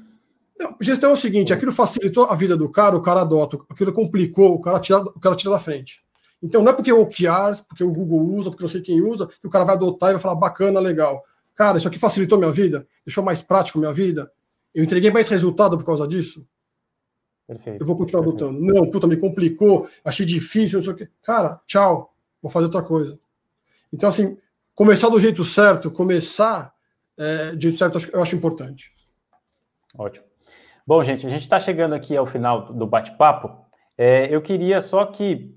[0.59, 3.93] Não, gestão é o seguinte: aquilo facilitou a vida do cara, o cara adota, aquilo
[3.93, 6.06] complicou, o cara tira, o cara tira da frente.
[6.43, 9.27] Então não é porque o OKRs, porque o Google usa, porque não sei quem usa,
[9.27, 11.25] que o cara vai adotar e vai falar bacana, legal.
[11.55, 14.31] Cara, isso aqui facilitou minha vida, deixou mais prático minha vida.
[14.75, 16.47] Eu entreguei mais resultado por causa disso.
[17.47, 18.45] Perfeito, eu vou continuar perfeito.
[18.45, 18.75] adotando.
[18.75, 21.09] Não, puta, me complicou, achei difícil, não sei o quê.
[21.23, 23.19] Cara, tchau, vou fazer outra coisa.
[23.93, 24.37] Então, assim,
[24.75, 26.75] começar do jeito certo, começar
[27.17, 28.93] é, do jeito certo, eu acho importante.
[29.97, 30.27] Ótimo.
[30.87, 33.51] Bom, gente, a gente está chegando aqui ao final do bate-papo.
[33.97, 35.53] É, eu queria só que,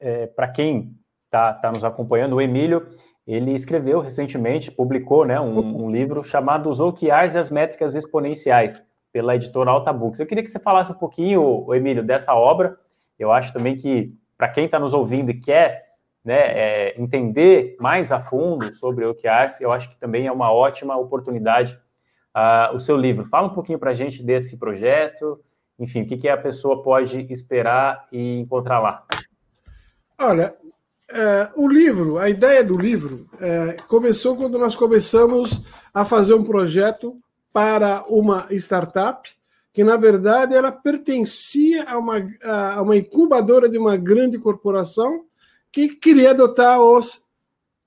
[0.00, 0.94] é, para quem
[1.24, 2.86] está tá nos acompanhando, o Emílio,
[3.26, 8.84] ele escreveu recentemente, publicou né, um, um livro chamado Os OKRs e as Métricas Exponenciais,
[9.12, 10.20] pela editora Alta Books.
[10.20, 12.76] Eu queria que você falasse um pouquinho, o Emílio, dessa obra.
[13.18, 15.86] Eu acho também que, para quem está nos ouvindo e quer
[16.24, 20.52] né, é, entender mais a fundo sobre o OKRs, eu acho que também é uma
[20.52, 21.78] ótima oportunidade
[22.36, 23.24] uh, o seu livro.
[23.24, 25.40] Fala um pouquinho para a gente desse projeto,
[25.78, 29.04] enfim, o que, que a pessoa pode esperar e encontrar lá.
[30.18, 30.56] Olha,
[31.10, 36.44] é, o livro, a ideia do livro é, começou quando nós começamos a fazer um
[36.44, 37.16] projeto
[37.52, 39.30] para uma startup
[39.72, 45.26] que, na verdade, ela pertencia a uma, a uma incubadora de uma grande corporação
[45.70, 47.26] que queria adotar os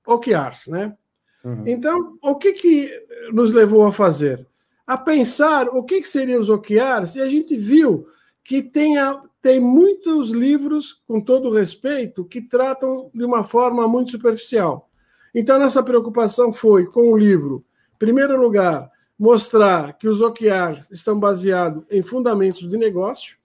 [0.06, 0.96] OKRs, né?
[1.44, 1.64] Uhum.
[1.66, 2.92] Então, o que, que
[3.34, 4.46] nos levou a fazer?
[4.86, 8.08] A pensar o que, que seriam os OKRs e a gente viu
[8.44, 14.12] que tem, a, tem muitos livros, com todo respeito, que tratam de uma forma muito
[14.12, 14.90] superficial.
[15.34, 17.64] Então, nossa preocupação foi com o livro,
[17.96, 23.38] em primeiro lugar, mostrar que os OKRs estão baseados em fundamentos de negócio,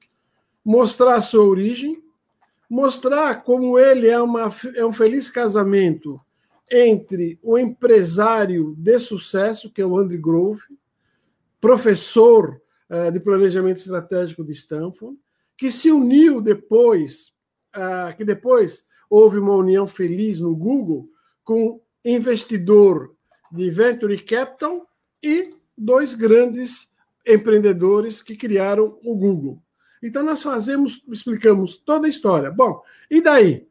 [0.65, 2.03] mostrar a sua origem,
[2.69, 6.21] mostrar como ele é, uma, é um feliz casamento
[6.71, 10.63] entre o empresário de sucesso, que é o Andy Grove,
[11.61, 15.17] professor uh, de planejamento estratégico de Stanford,
[15.57, 17.33] que se uniu depois,
[17.77, 21.09] uh, que depois houve uma união feliz no Google
[21.43, 23.15] com investidor
[23.53, 24.89] de venture capital
[25.23, 26.93] e dois grandes
[27.27, 29.63] empreendedores que criaram o Google.
[30.03, 32.51] Então nós fazemos, explicamos toda a história.
[32.51, 33.67] Bom, e daí?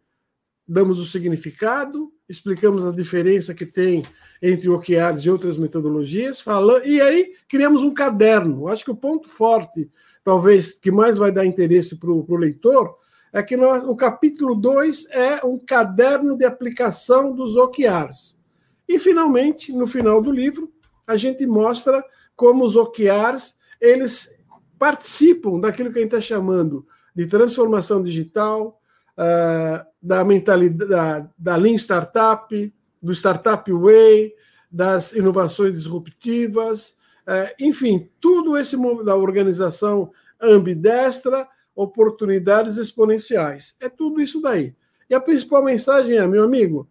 [0.65, 4.05] Damos o significado, explicamos a diferença que tem
[4.41, 8.67] entre OKRs e outras metodologias, falando, e aí criamos um caderno.
[8.67, 9.91] Acho que o ponto forte,
[10.24, 12.97] talvez, que mais vai dar interesse para o leitor,
[13.32, 18.38] é que nós, o capítulo 2 é um caderno de aplicação dos OKRs.
[18.88, 20.71] E, finalmente, no final do livro,
[21.07, 22.03] a gente mostra
[22.36, 24.34] como os OKRs eles
[24.80, 26.85] participam daquilo que a gente está chamando
[27.15, 28.80] de transformação digital,
[29.18, 34.34] uh, da mentalidade da, da Lean Startup, do Startup Way,
[34.72, 36.97] das inovações disruptivas,
[37.27, 40.11] uh, enfim, tudo esse da organização
[40.44, 43.76] ambidestra, oportunidades exponenciais.
[43.82, 44.76] É tudo isso daí.
[45.10, 46.88] E a principal mensagem é, meu amigo,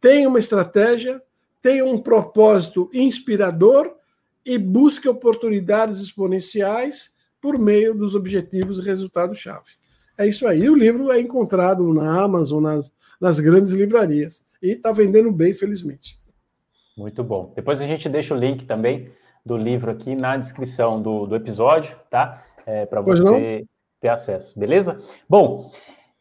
[0.00, 1.22] tenha uma estratégia,
[1.62, 3.94] tenha um propósito inspirador
[4.44, 9.78] e busque oportunidades exponenciais por meio dos objetivos e resultados-chave.
[10.16, 10.68] É isso aí.
[10.68, 14.44] O livro é encontrado na Amazon, nas, nas grandes livrarias.
[14.60, 16.18] E está vendendo bem, felizmente.
[16.96, 17.52] Muito bom.
[17.54, 19.12] Depois a gente deixa o link também
[19.46, 22.44] do livro aqui na descrição do, do episódio, tá?
[22.68, 23.66] É, Para você não?
[24.00, 25.00] ter acesso, beleza?
[25.28, 25.70] Bom,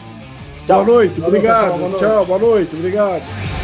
[0.67, 0.85] Tchau.
[0.85, 1.77] Boa noite, obrigado.
[1.77, 1.99] Boa noite.
[1.99, 3.64] Tchau, boa noite, obrigado.